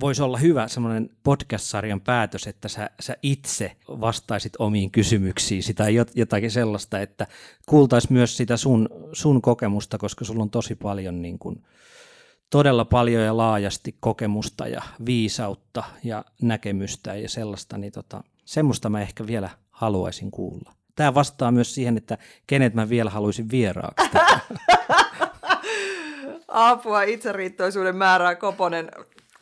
voisi 0.00 0.22
olla 0.22 0.38
hyvä 0.38 0.68
semmoinen 0.68 1.10
podcast-sarjan 1.22 2.00
päätös, 2.00 2.46
että 2.46 2.68
sä, 2.68 2.90
sä 3.00 3.16
itse 3.22 3.76
vastaisit 3.88 4.52
omiin 4.58 4.90
kysymyksiin 4.90 5.74
tai 5.74 5.94
jotakin 6.14 6.50
sellaista, 6.50 7.00
että 7.00 7.26
kuultaisi 7.66 8.12
myös 8.12 8.36
sitä 8.36 8.56
sun, 8.56 8.88
sun 9.12 9.42
kokemusta, 9.42 9.98
koska 9.98 10.24
sulla 10.24 10.42
on 10.42 10.50
tosi 10.50 10.74
paljon 10.74 11.22
niin 11.22 11.38
kuin, 11.38 11.64
todella 12.50 12.84
paljon 12.84 13.22
ja 13.22 13.36
laajasti 13.36 13.96
kokemusta 14.00 14.68
ja 14.68 14.82
viisautta 15.06 15.84
ja 16.04 16.24
näkemystä 16.42 17.14
ja 17.14 17.28
sellaista, 17.28 17.78
niin 17.78 17.92
tota, 17.92 18.24
semmoista 18.44 18.90
mä 18.90 19.02
ehkä 19.02 19.26
vielä 19.26 19.50
haluaisin 19.70 20.30
kuulla. 20.30 20.72
Tämä 20.96 21.14
vastaa 21.14 21.52
myös 21.52 21.74
siihen, 21.74 21.96
että 21.96 22.18
kenet 22.46 22.74
mä 22.74 22.88
vielä 22.88 23.10
haluaisin 23.10 23.50
vieraaksi. 23.50 24.10
Apua 26.48 27.02
itseriittoisuuden 27.02 27.96
määrää 27.96 28.34
Koponen 28.34 28.90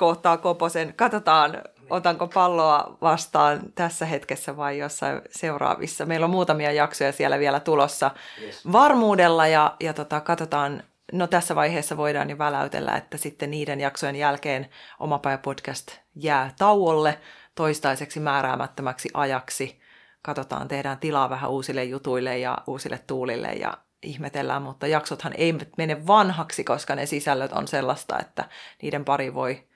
kohtaa 0.03 0.37
Koposen. 0.37 0.95
Katsotaan, 0.95 1.63
otanko 1.91 2.29
palloa 2.29 2.97
vastaan 3.03 3.61
tässä 3.75 4.07
hetkessä 4.07 4.57
vai 4.57 4.79
jossain 4.79 5.23
seuraavissa. 5.31 6.07
Meillä 6.07 6.25
on 6.25 6.31
muutamia 6.31 6.73
jaksoja 6.73 7.13
siellä 7.13 7.39
vielä 7.39 7.61
tulossa 7.61 8.11
yes. 8.43 8.73
varmuudella 8.73 9.47
ja, 9.47 9.77
ja 9.81 9.93
tota, 9.95 10.21
katsotaan, 10.21 10.83
no 11.13 11.27
tässä 11.27 11.55
vaiheessa 11.55 11.97
voidaan 11.97 12.31
jo 12.31 12.39
väläytellä, 12.39 12.97
että 12.97 13.17
sitten 13.17 13.51
niiden 13.51 13.81
jaksojen 13.81 14.17
jälkeen 14.17 14.69
Omapäivä 14.99 15.39
podcast 15.39 15.93
jää 16.15 16.51
tauolle 16.59 17.19
toistaiseksi 17.55 18.21
määräämättömäksi 18.21 19.09
ajaksi. 19.15 19.81
Katsotaan, 20.23 20.69
tehdään 20.69 20.99
tilaa 20.99 21.31
vähän 21.31 21.51
uusille 21.51 21.85
jutuille 21.85 22.39
ja 22.39 22.59
uusille 22.67 23.01
tuulille 23.07 23.49
ja 23.49 23.79
ihmetellään, 24.03 24.63
mutta 24.63 24.87
jaksothan 24.87 25.33
ei 25.37 25.55
mene 25.77 26.07
vanhaksi, 26.07 26.65
koska 26.65 26.95
ne 26.95 27.07
sisällöt 27.07 27.53
on 27.53 27.69
sellaista, 27.69 28.19
että 28.19 28.45
niiden 28.83 29.05
pari 29.05 29.35
voi 29.35 29.72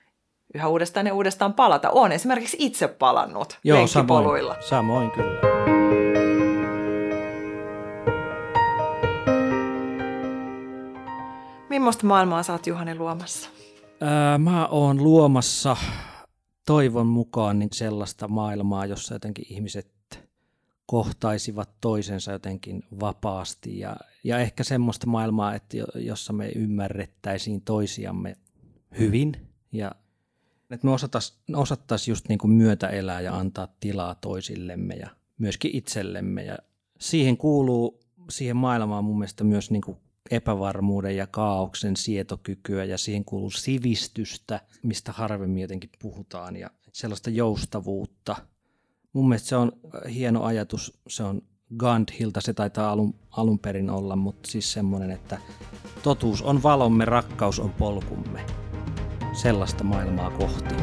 yhä 0.53 0.67
uudestaan 0.67 1.07
ja 1.07 1.13
uudestaan 1.13 1.53
palata. 1.53 1.89
Olen 1.89 2.11
esimerkiksi 2.11 2.57
itse 2.59 2.87
palannut 2.87 3.59
Joo, 3.63 3.87
samoin, 3.87 4.55
samoin 4.69 5.11
kyllä. 5.11 5.57
Millaista 11.69 12.05
maailmaa 12.05 12.43
sä 12.43 12.53
oot 12.53 12.67
Juhani 12.67 12.95
luomassa? 12.95 13.49
Öö, 14.01 14.37
mä 14.37 14.67
oon 14.67 15.03
luomassa 15.03 15.77
toivon 16.65 17.07
mukaan 17.07 17.59
niin 17.59 17.69
sellaista 17.73 18.27
maailmaa, 18.27 18.85
jossa 18.85 19.15
jotenkin 19.15 19.45
ihmiset 19.49 19.97
kohtaisivat 20.85 21.69
toisensa 21.81 22.31
jotenkin 22.31 22.83
vapaasti 22.99 23.79
ja, 23.79 23.97
ja 24.23 24.39
ehkä 24.39 24.63
semmoista 24.63 25.07
maailmaa, 25.07 25.55
että 25.55 25.77
jossa 25.95 26.33
me 26.33 26.49
ymmärrettäisiin 26.55 27.61
toisiamme 27.61 28.35
hyvin 28.99 29.47
ja 29.71 29.91
että 30.71 30.87
me 30.87 30.93
osattaisiin 30.93 31.55
osattais 31.55 32.07
just 32.07 32.27
niin 32.29 32.39
kuin 32.39 32.51
myötä 32.51 32.87
elää 32.87 33.21
ja 33.21 33.37
antaa 33.37 33.67
tilaa 33.79 34.15
toisillemme 34.15 34.93
ja 34.93 35.09
myöskin 35.37 35.75
itsellemme. 35.75 36.43
Ja 36.43 36.57
siihen 36.99 37.37
kuuluu 37.37 37.99
siihen 38.29 38.57
maailmaan 38.57 39.03
mun 39.03 39.17
mielestä 39.19 39.43
myös 39.43 39.71
niin 39.71 39.81
kuin 39.81 39.97
epävarmuuden 40.31 41.17
ja 41.17 41.27
kaauksen 41.27 41.95
sietokykyä 41.95 42.83
ja 42.83 42.97
siihen 42.97 43.25
kuuluu 43.25 43.51
sivistystä, 43.51 44.61
mistä 44.83 45.11
harvemmin 45.11 45.61
jotenkin 45.61 45.89
puhutaan 45.99 46.55
ja 46.55 46.69
sellaista 46.93 47.29
joustavuutta. 47.29 48.35
Mun 49.13 49.29
mielestä 49.29 49.49
se 49.49 49.55
on 49.55 49.71
hieno 50.13 50.43
ajatus, 50.43 50.99
se 51.07 51.23
on 51.23 51.41
Gandhilta, 51.77 52.41
se 52.41 52.53
taitaa 52.53 52.91
alun, 52.91 53.15
alun 53.31 53.59
perin 53.59 53.89
olla, 53.89 54.15
mutta 54.15 54.51
siis 54.51 54.73
semmoinen, 54.73 55.11
että 55.11 55.37
totuus 56.03 56.41
on 56.41 56.63
valomme, 56.63 57.05
rakkaus 57.05 57.59
on 57.59 57.69
polkumme 57.69 58.66
sellaista 59.37 59.83
maailmaa 59.83 60.31
kohti. 60.31 60.75